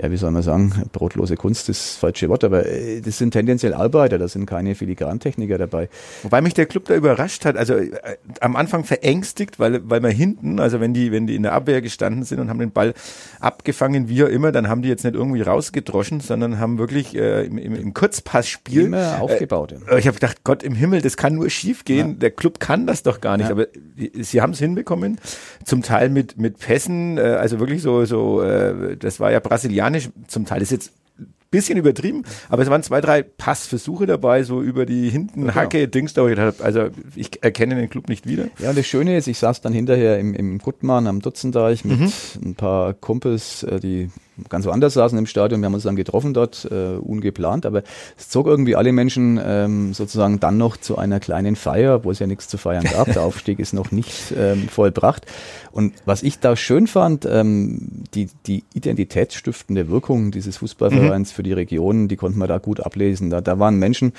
ja, 0.00 0.10
wie 0.10 0.16
soll 0.16 0.30
man 0.30 0.42
sagen, 0.42 0.72
brotlose 0.92 1.36
Kunst 1.36 1.68
ist 1.68 1.82
das 1.82 1.96
falsche 1.96 2.28
Wort, 2.28 2.44
aber 2.44 2.66
äh, 2.66 3.00
das 3.00 3.18
sind 3.18 3.32
tendenziell 3.32 3.74
Arbeiter, 3.74 4.18
da 4.18 4.28
sind 4.28 4.46
keine 4.46 4.74
Filigrantechniker 4.74 5.58
dabei. 5.58 5.88
Wobei 6.22 6.40
mich 6.40 6.54
der 6.54 6.66
Club 6.66 6.86
da 6.86 6.94
überrascht 6.94 7.44
hat, 7.44 7.56
also 7.56 7.74
äh, 7.74 7.90
am 8.40 8.56
Anfang 8.56 8.84
verängstigt, 8.84 9.58
weil, 9.58 9.88
weil 9.88 10.00
man 10.00 10.12
hinten, 10.12 10.60
also 10.60 10.80
wenn 10.80 10.94
die, 10.94 11.12
wenn 11.12 11.26
die 11.26 11.34
in 11.34 11.42
der 11.42 11.52
Abwehr 11.52 11.82
gestanden 11.82 12.24
sind 12.24 12.40
und 12.40 12.48
haben 12.48 12.58
den 12.58 12.72
Ball 12.72 12.94
abgefangen, 13.40 14.08
wie 14.08 14.24
auch 14.24 14.28
immer, 14.28 14.52
dann 14.52 14.68
haben 14.68 14.82
die 14.82 14.88
jetzt 14.88 15.04
nicht 15.04 15.14
irgendwie 15.14 15.42
rausgedroschen, 15.42 16.20
sondern 16.20 16.58
haben 16.58 16.78
wirklich 16.78 17.14
äh, 17.16 17.44
im, 17.44 17.58
im, 17.58 17.74
im 17.74 17.94
Kurzpassspiel 17.94 18.86
immer 18.86 19.20
aufgebaut. 19.20 19.74
Äh, 19.90 19.98
ich 19.98 20.06
habe 20.06 20.14
gedacht, 20.14 20.44
Gott 20.44 20.62
im 20.62 20.74
Himmel, 20.74 21.02
das 21.02 21.16
kann 21.16 21.34
nur 21.34 21.50
schief 21.50 21.84
gehen. 21.84 22.18
Der 22.22 22.30
Club 22.30 22.60
kann 22.60 22.86
das 22.86 23.02
doch 23.02 23.20
gar 23.20 23.36
nicht. 23.36 23.46
Ja. 23.46 23.52
Aber 23.52 23.66
sie 24.20 24.40
haben 24.40 24.52
es 24.52 24.58
hinbekommen, 24.58 25.18
zum 25.64 25.82
Teil 25.82 26.08
mit 26.08 26.38
mit 26.38 26.58
Pässen, 26.58 27.18
äh, 27.18 27.20
also 27.20 27.60
wirklich 27.60 27.82
so 27.82 28.04
so. 28.04 28.42
Äh, 28.42 28.96
das 28.96 29.20
war 29.20 29.30
ja 29.30 29.40
brasilianisch. 29.40 30.08
Zum 30.28 30.46
Teil 30.46 30.62
ist 30.62 30.70
jetzt 30.70 30.92
bisschen 31.52 31.76
übertrieben, 31.76 32.24
aber 32.48 32.62
es 32.62 32.70
waren 32.70 32.82
zwei, 32.82 33.00
drei 33.00 33.22
Passversuche 33.22 34.06
dabei, 34.06 34.42
so 34.42 34.60
über 34.60 34.86
die 34.86 35.08
hinten 35.10 35.46
ja, 35.46 35.54
Hacke, 35.54 35.86
Dings 35.86 36.14
da. 36.14 36.24
Also 36.24 36.88
ich 37.14 37.44
erkenne 37.44 37.76
den 37.76 37.90
Club 37.90 38.08
nicht 38.08 38.26
wieder. 38.26 38.46
Ja, 38.58 38.70
und 38.70 38.78
das 38.78 38.86
Schöne 38.86 39.16
ist, 39.16 39.28
ich 39.28 39.38
saß 39.38 39.60
dann 39.60 39.72
hinterher 39.72 40.18
im, 40.18 40.34
im 40.34 40.58
Gutmann 40.58 41.06
am 41.06 41.20
Dutzendeich 41.20 41.84
mit 41.84 42.00
mhm. 42.00 42.12
ein 42.42 42.54
paar 42.54 42.94
Kumpels, 42.94 43.62
äh, 43.62 43.78
die 43.78 44.10
ganz 44.48 44.66
woanders 44.66 44.94
saßen 44.94 45.18
im 45.18 45.26
Stadion. 45.26 45.60
Wir 45.60 45.66
haben 45.66 45.74
uns 45.74 45.82
dann 45.82 45.96
getroffen 45.96 46.34
dort, 46.34 46.68
äh, 46.70 46.96
ungeplant, 46.96 47.66
aber 47.66 47.82
es 48.16 48.28
zog 48.28 48.46
irgendwie 48.46 48.76
alle 48.76 48.92
Menschen 48.92 49.40
ähm, 49.44 49.94
sozusagen 49.94 50.40
dann 50.40 50.56
noch 50.56 50.76
zu 50.76 50.96
einer 50.98 51.20
kleinen 51.20 51.56
Feier, 51.56 52.04
wo 52.04 52.10
es 52.10 52.18
ja 52.18 52.26
nichts 52.26 52.48
zu 52.48 52.58
feiern 52.58 52.84
gab. 52.84 53.12
Der 53.12 53.22
Aufstieg 53.22 53.58
ist 53.58 53.72
noch 53.72 53.90
nicht 53.90 54.34
ähm, 54.36 54.68
vollbracht. 54.68 55.26
Und 55.70 55.94
was 56.04 56.22
ich 56.22 56.38
da 56.38 56.56
schön 56.56 56.86
fand, 56.86 57.26
ähm, 57.26 58.04
die, 58.14 58.28
die 58.46 58.64
identitätsstiftende 58.74 59.88
Wirkung 59.88 60.30
dieses 60.30 60.58
Fußballvereins 60.58 61.30
mhm. 61.30 61.34
für 61.34 61.42
die 61.42 61.52
Region, 61.52 62.08
die 62.08 62.16
konnten 62.16 62.38
wir 62.38 62.46
da 62.46 62.58
gut 62.58 62.80
ablesen. 62.80 63.30
Da, 63.30 63.40
da 63.40 63.58
waren 63.58 63.78
Menschen, 63.78 64.12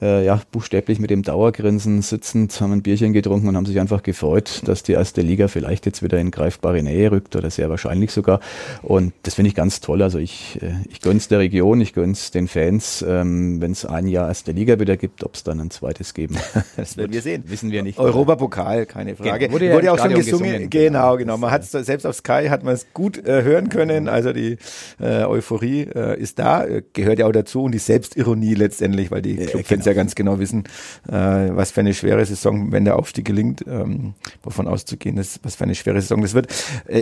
äh, 0.00 0.24
ja, 0.24 0.40
buchstäblich 0.52 0.98
mit 0.98 1.10
dem 1.10 1.22
Dauergrinsen 1.22 2.02
sitzend, 2.02 2.60
haben 2.60 2.72
ein 2.72 2.82
Bierchen 2.82 3.12
getrunken 3.12 3.48
und 3.48 3.56
haben 3.56 3.66
sich 3.66 3.80
einfach 3.80 4.02
gefreut, 4.02 4.62
dass 4.64 4.82
die 4.82 4.92
erste 4.92 5.22
Liga 5.22 5.48
vielleicht 5.48 5.86
jetzt 5.86 6.02
wieder 6.02 6.18
in 6.18 6.30
greifbare 6.30 6.82
Nähe 6.82 7.10
rückt 7.10 7.34
oder 7.36 7.50
sehr 7.50 7.70
wahrscheinlich 7.70 8.10
sogar. 8.12 8.40
Und 8.82 9.12
das 9.22 9.34
finde 9.34 9.48
ich 9.48 9.49
ganz 9.54 9.80
toll. 9.80 10.02
Also 10.02 10.18
ich, 10.18 10.58
äh, 10.62 10.72
ich 10.88 11.00
gönn's 11.00 11.28
der 11.28 11.38
Region, 11.38 11.80
ich 11.80 11.92
gönn's 11.92 12.30
den 12.30 12.48
Fans, 12.48 13.04
ähm, 13.06 13.60
wenn 13.60 13.72
es 13.72 13.84
ein 13.84 14.06
Jahr 14.06 14.28
erste 14.28 14.52
Liga 14.52 14.78
wieder 14.80 14.96
gibt, 14.96 15.24
ob 15.24 15.34
es 15.34 15.44
dann 15.44 15.60
ein 15.60 15.70
zweites 15.70 16.14
geben. 16.14 16.36
das 16.76 16.96
werden 16.96 17.12
wir 17.12 17.22
sehen. 17.22 17.44
Wissen 17.46 17.70
wir 17.70 17.82
nicht. 17.82 17.98
Europapokal, 17.98 18.86
keine 18.86 19.16
Frage. 19.16 19.38
Genau. 19.38 19.52
Wurde 19.52 19.66
ja, 19.66 19.74
wurde 19.74 19.86
ja 19.86 19.92
auch 19.92 19.98
schon 19.98 20.14
gesungen. 20.14 20.44
gesungen. 20.44 20.70
Genau, 20.70 21.16
genau. 21.16 21.36
Man 21.36 21.50
hat 21.50 21.64
selbst 21.64 22.06
auf 22.06 22.16
Sky 22.16 22.46
hat 22.48 22.62
man 22.62 22.74
es 22.74 22.86
gut 22.92 23.18
äh, 23.26 23.42
hören 23.42 23.68
können. 23.68 24.08
Also 24.08 24.32
die 24.32 24.58
äh, 25.00 25.24
Euphorie 25.24 25.82
äh, 25.82 26.20
ist 26.20 26.38
da, 26.38 26.64
äh, 26.64 26.82
gehört 26.92 27.18
ja 27.18 27.26
auch 27.26 27.32
dazu 27.32 27.64
und 27.64 27.72
die 27.72 27.78
Selbstironie 27.78 28.54
letztendlich, 28.54 29.10
weil 29.10 29.22
die 29.22 29.36
Clubfans 29.36 29.84
genau. 29.84 29.86
ja 29.86 29.92
ganz 29.94 30.14
genau 30.14 30.38
wissen, 30.38 30.64
äh, 31.08 31.12
was 31.12 31.70
für 31.70 31.80
eine 31.80 31.94
schwere 31.94 32.24
Saison, 32.24 32.72
wenn 32.72 32.84
der 32.84 32.96
Aufstieg 32.96 33.24
gelingt, 33.24 33.64
ähm, 33.66 34.14
wovon 34.42 34.66
auszugehen 34.68 35.16
ist, 35.18 35.40
was 35.42 35.56
für 35.56 35.64
eine 35.64 35.74
schwere 35.74 36.00
Saison 36.00 36.22
das 36.22 36.34
wird. 36.34 36.48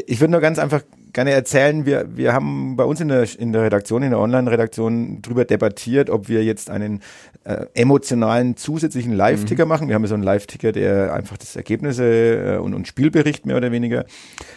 Ich 0.07 0.21
würde 0.21 0.33
nur 0.33 0.41
ganz 0.41 0.59
einfach 0.59 0.83
gerne 1.13 1.33
erzählen. 1.33 1.87
Wir, 1.87 2.07
wir 2.17 2.33
haben 2.33 2.38
bei 2.41 2.85
uns 2.85 3.01
in 3.01 3.09
der, 3.09 3.27
in 3.39 3.53
der 3.53 3.63
Redaktion, 3.63 4.03
in 4.03 4.11
der 4.11 4.19
Online-Redaktion 4.19 5.23
drüber 5.23 5.45
debattiert, 5.45 6.11
ob 6.11 6.29
wir 6.29 6.45
jetzt 6.45 6.71
einen 6.71 7.01
äh, 7.45 7.67
emotionalen 7.75 8.57
zusätzlichen 8.57 9.13
Live-Ticker 9.13 9.65
mhm. 9.65 9.69
machen. 9.69 9.89
Wir 9.89 9.95
haben 9.95 10.07
so 10.07 10.15
einen 10.15 10.23
Live-Ticker, 10.23 10.73
der 10.73 11.13
einfach 11.13 11.37
das 11.37 11.57
Ergebnisse 11.57 12.57
äh, 12.57 12.57
und, 12.59 12.75
und 12.75 12.89
Spielbericht 12.89 13.47
mehr 13.47 13.57
oder 13.57 13.73
weniger. 13.73 14.05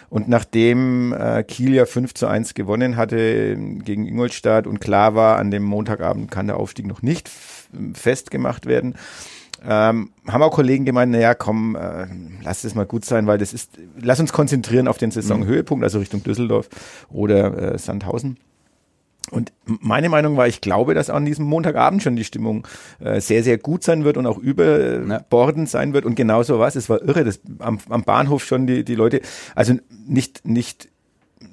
Und 0.10 0.28
nachdem 0.28 1.13
äh, 1.13 1.44
Kiel 1.44 1.74
ja 1.74 1.86
5 1.86 2.13
zu 2.13 2.28
1 2.28 2.54
gewonnen 2.54 2.98
hatte 2.98 3.56
gegen 3.84 4.06
Ingolstadt 4.06 4.67
und 4.67 4.80
klar 4.80 5.15
war, 5.15 5.38
an 5.38 5.52
dem 5.52 5.63
Montagabend 5.63 6.32
kann 6.32 6.48
der 6.48 6.58
Aufstieg 6.58 6.86
noch 6.86 7.02
nicht 7.02 7.30
festgemacht 7.94 8.65
werden, 8.65 8.96
ähm, 9.63 10.12
haben 10.28 10.41
auch 10.43 10.52
Kollegen 10.52 10.86
gemeint, 10.86 11.12
naja, 11.12 11.34
komm, 11.34 11.76
äh, 11.76 12.08
lass 12.43 12.63
es 12.63 12.76
mal 12.76 12.86
gut 12.86 13.06
sein, 13.06 13.28
weil 13.28 13.38
das 13.38 13.54
ist, 13.54 13.71
lass 14.00 14.19
uns 14.19 14.34
konzentrieren 14.34 14.88
auf 14.88 14.97
den 14.97 15.12
Saisonhöhepunkt, 15.12 15.84
also 15.84 16.00
Richtung 16.00 16.24
Düsseldorf 16.24 16.69
oder 17.10 17.74
äh, 17.74 17.78
Sandhausen. 17.78 18.38
Und 19.30 19.54
meine 19.65 20.10
Meinung 20.10 20.36
war, 20.36 20.47
ich 20.47 20.62
glaube, 20.62 20.93
dass 20.93 21.10
an 21.10 21.26
diesem 21.26 21.45
Montagabend 21.45 22.02
schon 22.02 22.15
die 22.15 22.24
Stimmung 22.24 22.67
äh, 23.00 23.21
sehr, 23.21 23.43
sehr 23.43 23.58
gut 23.58 23.84
sein 23.84 24.04
wird 24.04 24.17
und 24.17 24.26
auch 24.26 24.38
überbordend 24.38 25.69
sein 25.69 25.93
wird. 25.93 26.06
Und 26.06 26.15
genauso 26.15 26.60
war 26.60 26.67
es. 26.67 26.76
Es 26.76 26.89
war 26.89 27.02
irre, 27.02 27.24
dass 27.24 27.39
am, 27.60 27.80
am 27.88 28.04
Bahnhof 28.04 28.43
schon 28.43 28.67
die, 28.67 28.84
die 28.84 28.95
Leute, 28.95 29.21
also 29.56 29.76
nicht, 30.06 30.45
nicht 30.45 30.89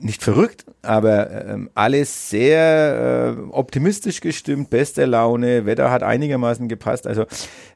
nicht 0.01 0.23
verrückt, 0.23 0.65
aber 0.83 1.31
ähm, 1.31 1.71
alles 1.75 2.31
sehr 2.31 3.37
äh, 3.37 3.41
optimistisch 3.51 4.21
gestimmt, 4.21 4.71
beste 4.71 5.05
Laune, 5.05 5.67
Wetter 5.67 5.91
hat 5.91 6.03
einigermaßen 6.03 6.69
gepasst. 6.69 7.07
Also 7.07 7.27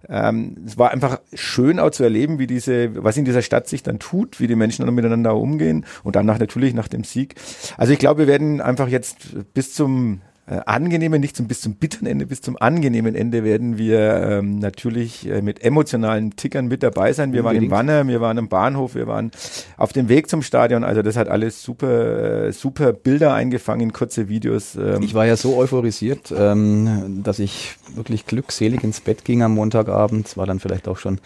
ähm, 0.08 0.56
es 0.66 0.78
war 0.78 0.90
einfach 0.90 1.20
schön 1.34 1.78
auch 1.78 1.90
zu 1.90 2.04
erleben, 2.04 2.38
wie 2.38 2.46
diese, 2.46 3.02
was 3.02 3.16
in 3.16 3.24
dieser 3.24 3.42
Stadt 3.42 3.68
sich 3.68 3.82
dann 3.82 3.98
tut, 3.98 4.40
wie 4.40 4.46
die 4.46 4.56
Menschen 4.56 4.84
dann 4.84 4.94
miteinander 4.94 5.36
umgehen 5.36 5.84
und 6.02 6.16
danach 6.16 6.38
natürlich 6.38 6.74
nach 6.74 6.88
dem 6.88 7.04
Sieg. 7.04 7.34
Also 7.76 7.92
ich 7.92 7.98
glaube, 7.98 8.20
wir 8.20 8.26
werden 8.26 8.60
einfach 8.60 8.88
jetzt 8.88 9.52
bis 9.54 9.74
zum 9.74 10.20
äh, 10.52 10.60
angenehmen, 10.66 11.20
nicht 11.20 11.36
zum, 11.36 11.46
bis 11.46 11.62
zum 11.62 11.76
bitteren 11.76 12.06
Ende, 12.06 12.26
bis 12.26 12.42
zum 12.42 12.56
angenehmen 12.60 13.14
Ende 13.14 13.42
werden 13.42 13.78
wir 13.78 14.22
ähm, 14.22 14.58
natürlich 14.58 15.26
äh, 15.26 15.40
mit 15.40 15.64
emotionalen 15.64 16.36
Tickern 16.36 16.66
mit 16.66 16.82
dabei 16.82 17.12
sein. 17.12 17.32
Wir 17.32 17.40
Unbedingt. 17.40 17.70
waren 17.70 17.88
im 17.88 17.94
Wanner, 17.94 18.08
wir 18.08 18.20
waren 18.20 18.38
im 18.38 18.48
Bahnhof, 18.48 18.94
wir 18.94 19.06
waren 19.06 19.30
auf 19.78 19.92
dem 19.92 20.08
Weg 20.08 20.28
zum 20.28 20.42
Stadion. 20.42 20.84
Also 20.84 21.00
das 21.00 21.16
hat 21.16 21.28
alles 21.28 21.62
super, 21.62 22.48
äh, 22.48 22.52
super 22.52 22.92
Bilder 22.92 23.32
eingefangen, 23.32 23.92
kurze 23.92 24.28
Videos. 24.28 24.76
Ähm. 24.76 25.02
Ich 25.02 25.14
war 25.14 25.24
ja 25.24 25.36
so 25.36 25.56
euphorisiert, 25.56 26.34
ähm, 26.36 27.22
dass 27.24 27.38
ich 27.38 27.76
wirklich 27.94 28.26
glückselig 28.26 28.84
ins 28.84 29.00
Bett 29.00 29.24
ging 29.24 29.42
am 29.42 29.54
Montagabend. 29.54 30.26
Es 30.26 30.36
war 30.36 30.46
dann 30.46 30.60
vielleicht 30.60 30.86
auch 30.86 30.98
schon 30.98 31.18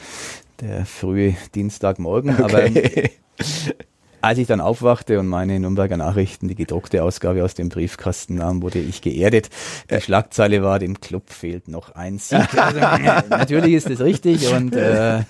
der 0.60 0.86
frühe 0.86 1.34
Dienstagmorgen, 1.54 2.30
okay. 2.30 2.42
aber 2.42 3.44
als 4.26 4.38
ich 4.38 4.46
dann 4.46 4.60
aufwachte 4.60 5.20
und 5.20 5.28
meine 5.28 5.58
Nürnberger 5.58 5.96
Nachrichten, 5.96 6.48
die 6.48 6.54
gedruckte 6.54 7.02
Ausgabe 7.02 7.44
aus 7.44 7.54
dem 7.54 7.68
Briefkasten 7.68 8.34
nahm, 8.34 8.62
wurde 8.62 8.78
ich 8.78 9.00
geerdet. 9.00 9.50
Die 9.90 10.00
Schlagzeile 10.00 10.62
war, 10.62 10.78
dem 10.78 11.00
Club 11.00 11.30
fehlt 11.30 11.68
noch 11.68 11.94
ein 11.94 12.18
Sieg. 12.18 12.40
Also, 12.56 13.28
natürlich 13.28 13.74
ist 13.74 13.88
das 13.90 14.00
richtig 14.00 14.48
und 14.52 14.74
äh, 14.74 15.20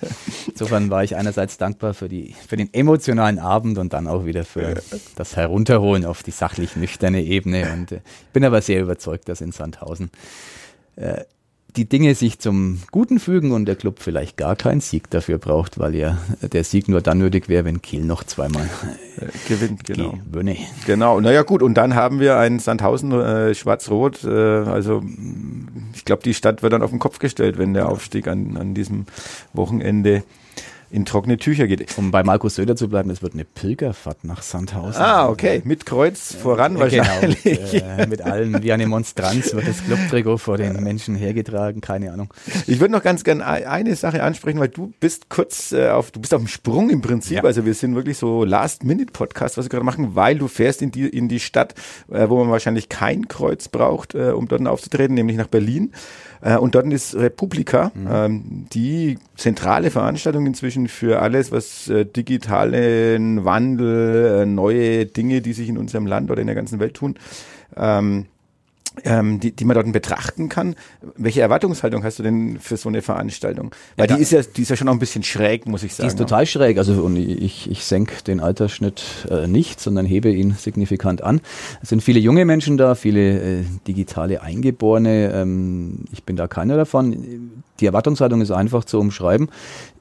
insofern 0.49 0.89
war 0.89 1.03
ich 1.03 1.15
einerseits 1.15 1.57
dankbar 1.57 1.93
für, 1.93 2.09
die, 2.09 2.35
für 2.47 2.57
den 2.57 2.73
emotionalen 2.73 3.39
Abend 3.39 3.77
und 3.77 3.93
dann 3.93 4.07
auch 4.07 4.25
wieder 4.25 4.43
für 4.43 4.81
das 5.15 5.35
Herunterholen 5.35 6.05
auf 6.05 6.23
die 6.23 6.31
sachlich 6.31 6.75
nüchterne 6.75 7.21
Ebene. 7.21 7.71
Und 7.73 7.91
äh, 7.91 7.99
bin 8.33 8.43
aber 8.43 8.61
sehr 8.61 8.81
überzeugt, 8.81 9.29
dass 9.29 9.41
in 9.41 9.51
Sandhausen 9.51 10.09
äh, 10.95 11.23
die 11.77 11.87
Dinge 11.87 12.15
sich 12.15 12.39
zum 12.39 12.81
Guten 12.91 13.19
fügen 13.19 13.51
und 13.51 13.65
der 13.65 13.75
Club 13.75 13.99
vielleicht 13.99 14.35
gar 14.35 14.55
keinen 14.55 14.81
Sieg 14.81 15.09
dafür 15.11 15.37
braucht, 15.37 15.77
weil 15.77 15.95
ja 15.95 16.17
der 16.41 16.63
Sieg 16.63 16.89
nur 16.89 17.01
dann 17.01 17.19
nötig 17.19 17.47
wäre, 17.49 17.65
wenn 17.65 17.81
Kiel 17.81 18.03
noch 18.03 18.23
zweimal 18.23 18.67
äh, 19.17 19.27
gewinnt. 19.47 19.83
Genau. 19.85 20.17
Gewinne. 20.31 20.57
Genau. 20.85 21.19
Naja 21.21 21.43
gut, 21.43 21.61
und 21.61 21.75
dann 21.75 21.93
haben 21.93 22.19
wir 22.19 22.37
ein 22.37 22.59
Sandhausen 22.59 23.11
äh, 23.11 23.53
schwarz-rot. 23.53 24.23
Äh, 24.23 24.29
also 24.29 25.03
ich 25.93 26.03
glaube, 26.03 26.23
die 26.23 26.33
Stadt 26.33 26.63
wird 26.63 26.73
dann 26.73 26.81
auf 26.81 26.89
den 26.89 26.99
Kopf 26.99 27.19
gestellt, 27.19 27.57
wenn 27.59 27.73
der 27.73 27.89
Aufstieg 27.89 28.27
an, 28.27 28.57
an 28.57 28.73
diesem 28.73 29.05
Wochenende 29.53 30.23
in 30.89 31.05
trockene 31.05 31.37
Tücher 31.37 31.67
geht. 31.67 31.97
Um 31.97 32.11
bei 32.11 32.23
Markus 32.23 32.55
Söder 32.55 32.75
zu 32.75 32.87
bleiben, 32.87 33.09
es 33.09 33.21
wird 33.21 33.33
eine 33.33 33.45
Pilgerfahrt 33.45 34.23
nach 34.23 34.41
Sandhausen. 34.41 35.01
Ah, 35.01 35.27
okay. 35.29 35.61
Mit 35.65 35.85
Kreuz 35.85 36.33
voran 36.33 36.75
äh, 36.75 36.79
wahrscheinlich. 36.79 37.43
Genau, 37.43 37.61
mit, 37.61 37.99
äh, 37.99 38.07
mit 38.07 38.21
allen, 38.21 38.63
wie 38.63 38.71
eine 38.71 38.87
Monstranz 38.87 39.53
wird 39.53 39.67
das 39.67 39.83
Clubtrikot 39.83 40.37
vor 40.37 40.57
den 40.57 40.83
Menschen 40.83 41.15
hergetragen, 41.15 41.81
keine 41.81 42.11
Ahnung. 42.11 42.33
Ich 42.67 42.79
würde 42.79 42.93
noch 42.93 43.03
ganz 43.03 43.23
gerne 43.23 43.45
eine 43.45 43.95
Sache 43.95 44.23
ansprechen, 44.23 44.59
weil 44.59 44.69
du 44.69 44.93
bist 44.99 45.29
kurz 45.29 45.71
äh, 45.71 45.89
auf, 45.89 46.11
du 46.11 46.19
bist 46.19 46.33
auf 46.33 46.41
dem 46.41 46.47
Sprung 46.47 46.89
im 46.89 47.01
Prinzip. 47.01 47.37
Ja. 47.37 47.43
Also 47.43 47.65
wir 47.65 47.73
sind 47.73 47.95
wirklich 47.95 48.17
so 48.17 48.43
Last-Minute-Podcast, 48.43 49.57
was 49.57 49.65
wir 49.65 49.69
gerade 49.69 49.85
machen, 49.85 50.15
weil 50.15 50.37
du 50.37 50.47
fährst 50.47 50.81
in 50.81 50.91
die, 50.91 51.07
in 51.07 51.27
die 51.27 51.39
Stadt, 51.39 51.75
äh, 52.11 52.29
wo 52.29 52.37
man 52.39 52.51
wahrscheinlich 52.51 52.89
kein 52.89 53.27
Kreuz 53.27 53.67
braucht, 53.67 54.15
äh, 54.15 54.31
um 54.31 54.47
dort 54.47 54.65
aufzutreten, 54.65 55.15
nämlich 55.15 55.37
nach 55.37 55.47
Berlin. 55.47 55.91
Äh, 56.41 56.57
und 56.57 56.75
dort 56.75 56.91
ist 56.91 57.15
Republika, 57.15 57.91
mhm. 57.93 58.07
ähm, 58.11 58.65
die 58.73 59.17
zentrale 59.35 59.91
Veranstaltung 59.91 60.45
inzwischen 60.45 60.87
für 60.87 61.21
alles, 61.21 61.51
was 61.51 61.89
äh, 61.89 62.05
digitalen 62.05 63.45
Wandel, 63.45 64.41
äh, 64.41 64.45
neue 64.45 65.05
Dinge, 65.05 65.41
die 65.41 65.53
sich 65.53 65.69
in 65.69 65.77
unserem 65.77 66.05
Land 66.05 66.31
oder 66.31 66.41
in 66.41 66.47
der 66.47 66.55
ganzen 66.55 66.79
Welt 66.79 66.93
tun. 66.95 67.15
Ähm, 67.75 68.25
ähm, 69.03 69.39
die, 69.39 69.51
die 69.51 69.65
man 69.65 69.75
dort 69.75 69.91
betrachten 69.91 70.49
kann. 70.49 70.75
Welche 71.15 71.41
Erwartungshaltung 71.41 72.03
hast 72.03 72.19
du 72.19 72.23
denn 72.23 72.59
für 72.59 72.77
so 72.77 72.89
eine 72.89 73.01
Veranstaltung? 73.01 73.71
Weil 73.95 74.09
ja, 74.09 74.15
die 74.15 74.21
ist 74.21 74.31
ja, 74.31 74.41
die 74.41 74.61
ist 74.61 74.69
ja 74.69 74.75
schon 74.75 74.85
noch 74.85 74.93
ein 74.93 74.99
bisschen 74.99 75.23
schräg, 75.23 75.67
muss 75.67 75.83
ich 75.83 75.93
sagen. 75.93 76.07
Die 76.07 76.13
ist 76.13 76.17
total 76.17 76.45
schräg. 76.45 76.77
Also 76.77 76.93
und 77.03 77.15
ich, 77.15 77.69
ich 77.69 77.83
senke 77.83 78.23
den 78.23 78.39
Altersschnitt 78.39 79.03
äh, 79.29 79.47
nicht, 79.47 79.79
sondern 79.79 80.05
hebe 80.05 80.31
ihn 80.31 80.55
signifikant 80.57 81.23
an. 81.23 81.41
Es 81.81 81.89
sind 81.89 82.01
viele 82.01 82.19
junge 82.19 82.45
Menschen 82.45 82.77
da, 82.77 82.95
viele 82.95 83.59
äh, 83.59 83.63
digitale 83.87 84.41
Eingeborene. 84.41 85.31
Ähm, 85.33 86.05
ich 86.11 86.23
bin 86.23 86.35
da 86.35 86.47
keiner 86.47 86.77
davon. 86.77 87.61
Die 87.79 87.85
Erwartungshaltung 87.85 88.41
ist 88.41 88.51
einfach 88.51 88.85
zu 88.85 88.99
umschreiben 88.99 89.49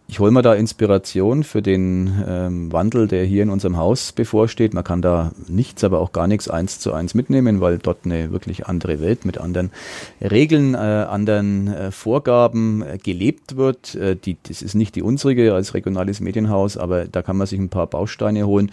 ich 0.09 0.21
hole 0.21 0.31
mir 0.31 0.43
da 0.43 0.55
Inspiration 0.55 1.43
für 1.43 1.63
den 1.63 2.25
ähm, 2.29 2.73
Wandel, 2.73 3.09
der 3.09 3.25
hier 3.25 3.43
in 3.43 3.51
unserem 3.51 3.77
Haus 3.77 4.13
bevorsteht. 4.13 4.73
Man 4.73 4.85
kann 4.85 5.03
da 5.03 5.33
nichts, 5.49 5.83
aber 5.83 6.01
auch 6.01 6.13
gar 6.13 6.29
nichts 6.29 6.49
eins 6.49 6.79
zu 6.79 6.93
eins 6.93 7.15
mitnehmen, 7.15 7.61
weil 7.61 7.79
dort 7.79 8.05
eine 8.05 8.31
wirklich 8.31 8.67
andere 8.67 9.01
Welt 9.01 9.25
mit 9.25 9.39
anderen 9.39 9.73
Regeln, 10.21 10.75
äh, 10.75 10.79
anderen 10.79 11.67
äh, 11.67 11.91
Vorgaben 11.91 12.83
äh, 12.83 12.99
gelebt 12.99 13.57
wird. 13.57 13.97
Äh, 13.97 14.15
die, 14.15 14.37
das 14.45 14.63
ist 14.63 14.75
nicht 14.75 14.95
die 14.95 15.03
unsrige 15.03 15.53
als 15.55 15.75
regionales 15.75 16.21
Medienhaus, 16.21 16.77
aber 16.77 17.07
da 17.07 17.23
kann 17.23 17.37
man 17.37 17.49
sich 17.49 17.59
ein 17.59 17.69
paar 17.69 17.89
Bausteine 17.89 18.47
holen, 18.47 18.71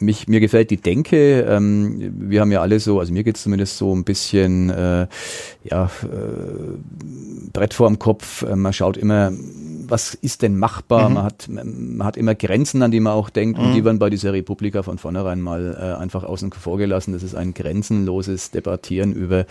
mich, 0.00 0.28
mir 0.28 0.40
gefällt 0.40 0.70
die 0.70 0.76
Denke. 0.76 1.42
Ähm, 1.42 2.12
wir 2.30 2.40
haben 2.40 2.52
ja 2.52 2.60
alle 2.60 2.80
so, 2.80 3.00
also 3.00 3.12
mir 3.12 3.24
geht's 3.24 3.42
zumindest 3.42 3.78
so 3.78 3.94
ein 3.94 4.04
bisschen 4.04 4.70
äh, 4.70 5.06
ja, 5.64 5.90
äh, 6.02 7.48
Brett 7.52 7.74
vor 7.74 7.88
dem 7.88 7.98
Kopf. 7.98 8.42
Äh, 8.42 8.56
man 8.56 8.72
schaut 8.72 8.96
immer, 8.96 9.32
was 9.90 10.14
ist 10.14 10.42
denn 10.42 10.56
machbar? 10.56 11.08
Mhm. 11.08 11.14
Man, 11.14 11.24
hat, 11.24 11.48
man 11.48 12.06
hat 12.06 12.16
immer 12.16 12.34
Grenzen, 12.34 12.82
an 12.82 12.90
die 12.90 13.00
man 13.00 13.12
auch 13.12 13.30
denkt. 13.30 13.58
Mhm. 13.58 13.64
Und 13.64 13.74
die 13.74 13.84
werden 13.84 13.98
bei 13.98 14.10
dieser 14.10 14.32
Republika 14.32 14.82
von 14.82 14.98
vornherein 14.98 15.40
mal 15.40 15.76
äh, 15.78 16.00
einfach 16.00 16.24
außen 16.24 16.52
vor 16.52 16.78
gelassen. 16.78 17.12
Das 17.12 17.22
ist 17.22 17.34
ein 17.34 17.54
grenzenloses 17.54 18.50
Debattieren 18.50 19.12
über 19.12 19.46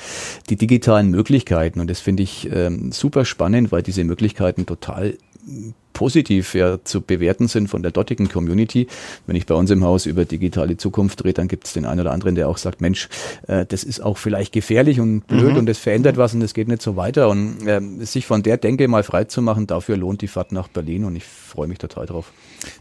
die 0.49 0.55
digitalen 0.55 1.09
Möglichkeiten. 1.09 1.79
Und 1.79 1.89
das 1.89 1.99
finde 1.99 2.23
ich 2.23 2.49
ähm, 2.51 2.91
super 2.91 3.25
spannend, 3.25 3.71
weil 3.71 3.83
diese 3.83 4.03
Möglichkeiten 4.03 4.65
total 4.65 5.17
positiv 5.99 6.55
ja, 6.55 6.81
zu 6.81 7.01
bewerten 7.01 7.49
sind 7.49 7.67
von 7.67 7.83
der 7.83 7.91
dortigen 7.91 8.29
Community. 8.29 8.87
Wenn 9.27 9.35
ich 9.35 9.45
bei 9.45 9.53
uns 9.53 9.69
im 9.69 9.83
Haus 9.83 10.05
über 10.05 10.23
digitale 10.23 10.77
Zukunft 10.77 11.25
rede, 11.25 11.33
dann 11.33 11.49
gibt 11.49 11.67
es 11.67 11.73
den 11.73 11.83
einen 11.83 11.99
oder 11.99 12.13
anderen, 12.13 12.35
der 12.35 12.47
auch 12.47 12.57
sagt, 12.57 12.79
Mensch, 12.79 13.09
äh, 13.49 13.65
das 13.65 13.83
ist 13.83 13.99
auch 13.99 14.17
vielleicht 14.17 14.53
gefährlich 14.53 15.01
und 15.01 15.27
blöd 15.27 15.51
mhm. 15.51 15.57
und 15.57 15.65
das 15.65 15.77
verändert 15.77 16.15
was 16.15 16.33
und 16.33 16.39
das 16.39 16.53
geht 16.53 16.69
nicht 16.69 16.81
so 16.81 16.95
weiter. 16.95 17.27
Und 17.27 17.67
äh, 17.67 17.81
sich 18.05 18.25
von 18.25 18.43
der 18.43 18.55
Denke 18.55 18.87
mal 18.87 19.03
frei 19.03 19.25
zu 19.25 19.41
machen, 19.41 19.67
dafür 19.67 19.97
lohnt 19.97 20.21
die 20.21 20.29
Fahrt 20.29 20.53
nach 20.53 20.69
Berlin 20.69 21.03
und 21.03 21.17
ich 21.17 21.25
freue 21.25 21.67
mich 21.67 21.79
total 21.79 22.05
drauf. 22.05 22.31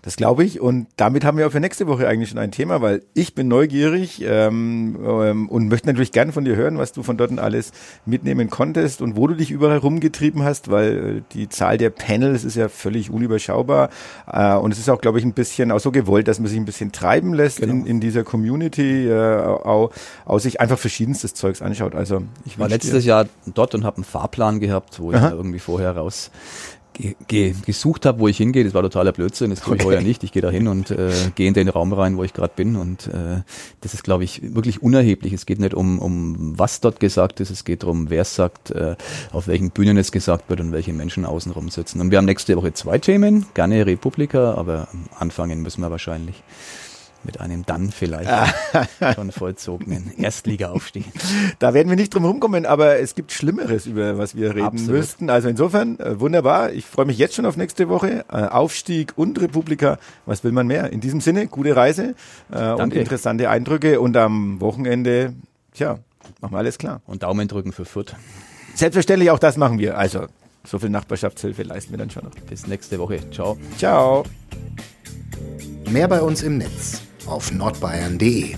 Das 0.03 0.17
glaube 0.17 0.45
ich 0.45 0.61
und 0.61 0.87
damit 0.97 1.25
haben 1.25 1.39
wir 1.39 1.47
auch 1.49 1.53
für 1.53 1.61
nächste 1.61 1.89
Woche 1.89 2.07
eigentlich 2.07 2.29
schon 2.29 2.39
ein 2.39 2.53
Thema, 2.53 2.81
weil 2.81 3.03
ich 3.15 3.35
bin 3.35 3.49
neugierig 3.49 4.23
ähm, 4.25 4.97
ähm, 5.05 5.49
und 5.49 5.69
möchte 5.69 5.89
natürlich 5.89 6.13
gerne 6.13 6.31
von 6.31 6.45
dir 6.45 6.55
hören, 6.55 6.79
was 6.79 6.93
du 6.93 7.03
von 7.03 7.17
dort 7.17 7.37
alles 7.39 7.73
mitnehmen 8.07 8.49
konntest 8.49 9.03
und 9.03 9.17
wo 9.17 9.27
du 9.27 9.35
dich 9.35 9.51
überall 9.51 9.79
rumgetrieben 9.79 10.45
hast, 10.45 10.71
weil 10.71 11.19
äh, 11.19 11.23
die 11.33 11.49
Zahl 11.49 11.79
der 11.79 11.91
Panels 11.91 12.45
ist 12.45 12.57
ja 12.57 12.69
völlig 12.69 13.08
völlig 13.09 13.11
unüberschaubar. 13.11 13.91
Äh, 14.31 14.55
und 14.55 14.73
es 14.73 14.79
ist 14.79 14.89
auch, 14.89 15.01
glaube 15.01 15.19
ich, 15.19 15.25
ein 15.25 15.33
bisschen 15.33 15.73
auch 15.73 15.81
so 15.81 15.91
gewollt, 15.91 16.29
dass 16.29 16.39
man 16.39 16.49
sich 16.49 16.59
ein 16.59 16.65
bisschen 16.65 16.93
treiben 16.93 17.35
lässt 17.35 17.61
genau. 17.61 17.73
in, 17.73 17.87
in 17.87 18.01
dieser 18.01 18.25
Community, 18.25 19.09
äh, 19.09 19.39
auch, 19.43 19.91
auch 20.25 20.39
sich 20.39 20.61
einfach 20.61 20.79
verschiedenstes 20.79 21.35
Zeugs 21.35 21.63
anschaut. 21.63 21.95
Also 21.95 22.23
ich 22.45 22.59
war 22.59 22.69
letztes 22.69 23.05
dir. 23.05 23.09
Jahr 23.09 23.27
dort 23.47 23.75
und 23.75 23.85
habe 23.85 23.97
einen 23.97 24.05
Fahrplan 24.05 24.61
gehabt, 24.61 25.01
wo 25.01 25.13
Aha. 25.13 25.29
ich 25.29 25.35
irgendwie 25.35 25.59
vorher 25.59 25.97
raus 25.97 26.31
ge 27.27 27.55
gesucht 27.65 28.07
habe, 28.07 28.19
wo 28.19 28.29
ich 28.29 28.37
hingehe. 28.37 28.65
Das 28.65 28.75
war 28.75 28.83
totaler 28.83 29.13
Blödsinn. 29.13 29.51
Das 29.51 29.61
tue 29.61 29.77
ich 29.77 29.85
heuer 29.85 30.01
nicht. 30.01 30.25
Ich 30.25 30.33
gehe 30.33 30.43
da 30.43 30.51
hin 30.51 30.69
und 30.69 30.91
äh, 30.91 31.11
gehe 31.35 31.49
in 31.49 31.55
den 31.55 31.69
Raum 31.69 31.93
rein, 31.93 32.17
wo 32.17 32.25
ich 32.25 32.33
gerade 32.33 32.53
bin. 32.55 32.77
Und 32.77 33.07
äh, 33.09 33.43
das 33.81 33.95
ist, 33.95 34.05
glaube 34.05 34.25
ich, 34.25 34.55
wirklich 34.55 34.83
unerheblich. 34.83 35.33
Es 35.33 35.47
geht 35.47 35.61
nicht 35.61 35.75
um, 35.75 35.99
um 35.99 36.59
was 36.59 36.81
dort 36.81 37.01
gesagt 37.01 37.41
ist. 37.41 37.51
Es 37.51 37.65
geht 37.65 37.83
darum, 37.83 38.11
wer 38.11 38.23
es 38.23 38.35
sagt, 38.35 38.71
äh, 38.71 38.97
auf 39.33 39.47
welchen 39.47 39.71
Bühnen 39.71 39.97
es 39.97 40.13
gesagt 40.13 40.49
wird 40.51 40.61
und 40.61 40.73
welche 40.73 40.93
Menschen 40.93 41.25
außenrum 41.25 41.69
sitzen. 41.71 42.01
Und 42.01 42.11
wir 42.11 42.19
haben 42.19 42.27
nächste 42.27 42.57
Woche 42.57 42.73
zwei 42.73 42.99
Themen. 42.99 43.47
Gerne 43.55 43.87
Republika, 43.87 44.55
aber 44.55 44.89
anfangen 45.19 45.63
müssen 45.63 45.81
wir 45.81 45.91
wahrscheinlich 45.91 46.43
mit 47.25 47.41
einem 47.41 47.67
dann 47.67 47.91
vielleicht 47.91 48.31
schon 49.15 49.33
vollzogenen 49.33 50.13
Erstliga-Aufstieg. 50.19 51.05
Da 51.59 51.75
werden 51.75 51.89
wir 51.89 51.97
nicht 51.97 52.15
drum 52.15 52.25
rumkommen, 52.25 52.67
aber 52.67 52.99
es 53.01 53.15
gibt 53.15 53.33
Schlimmeres, 53.33 53.87
über 53.87 54.19
was 54.19 54.37
wir 54.37 54.51
reden 54.51 54.67
Absolut. 54.67 54.97
müssten. 54.97 55.31
Also 55.31 55.49
insofern, 55.49 55.99
äh, 55.99 56.21
wunderbar. 56.21 56.73
Ich 56.73 56.87
freue 56.87 57.07
mich 57.07 57.19
jetzt 57.19 57.35
schon 57.35 57.47
auf 57.47 57.57
nächste 57.57 57.89
Woche. 57.89 58.25
Äh, 58.31 58.45
Aufstieg 58.45 59.13
und 59.17 59.41
Republika. 59.41 59.99
Was 60.27 60.45
will 60.45 60.53
man 60.53 60.67
mehr? 60.67 60.93
In 60.93 61.01
diesem 61.01 61.21
Sinne, 61.21 61.47
gute 61.47 61.75
Reise 61.77 62.15
äh, 62.51 62.71
und 62.71 62.79
Danke. 62.79 62.99
interessante 62.99 63.51
Eindrücke. 63.51 64.01
Und 64.01 64.17
am 64.17 64.61
Wochenende, 64.61 65.35
tja, 65.75 65.99
machen 66.41 66.53
wir 66.53 66.59
alles 66.59 66.79
klar. 66.79 67.03
Und 67.07 67.23
Daumen 67.23 67.49
drücken 67.49 67.73
für 67.73 67.85
Fürth. 67.85 68.15
Selbstverständlich, 68.75 69.31
auch 69.31 69.39
das 69.39 69.57
machen 69.57 69.79
wir. 69.79 69.99
Also, 69.99 70.27
so 70.65 70.79
viel 70.79 70.91
Nachbarschaftshilfe 70.91 71.63
leisten 71.63 71.93
wir 71.93 71.99
dann 71.99 72.11
schon 72.11 72.25
noch. 72.25 72.35
Bis 72.49 72.67
nächste 72.67 72.99
Woche. 72.99 73.19
Ciao. 73.31 73.59
Ciao. 73.77 74.25
Mehr 75.91 76.07
bei 76.07 76.21
uns 76.21 76.43
im 76.43 76.59
Netz 76.59 77.08
auf 77.31 77.53
nordbayern.de. 77.53 78.57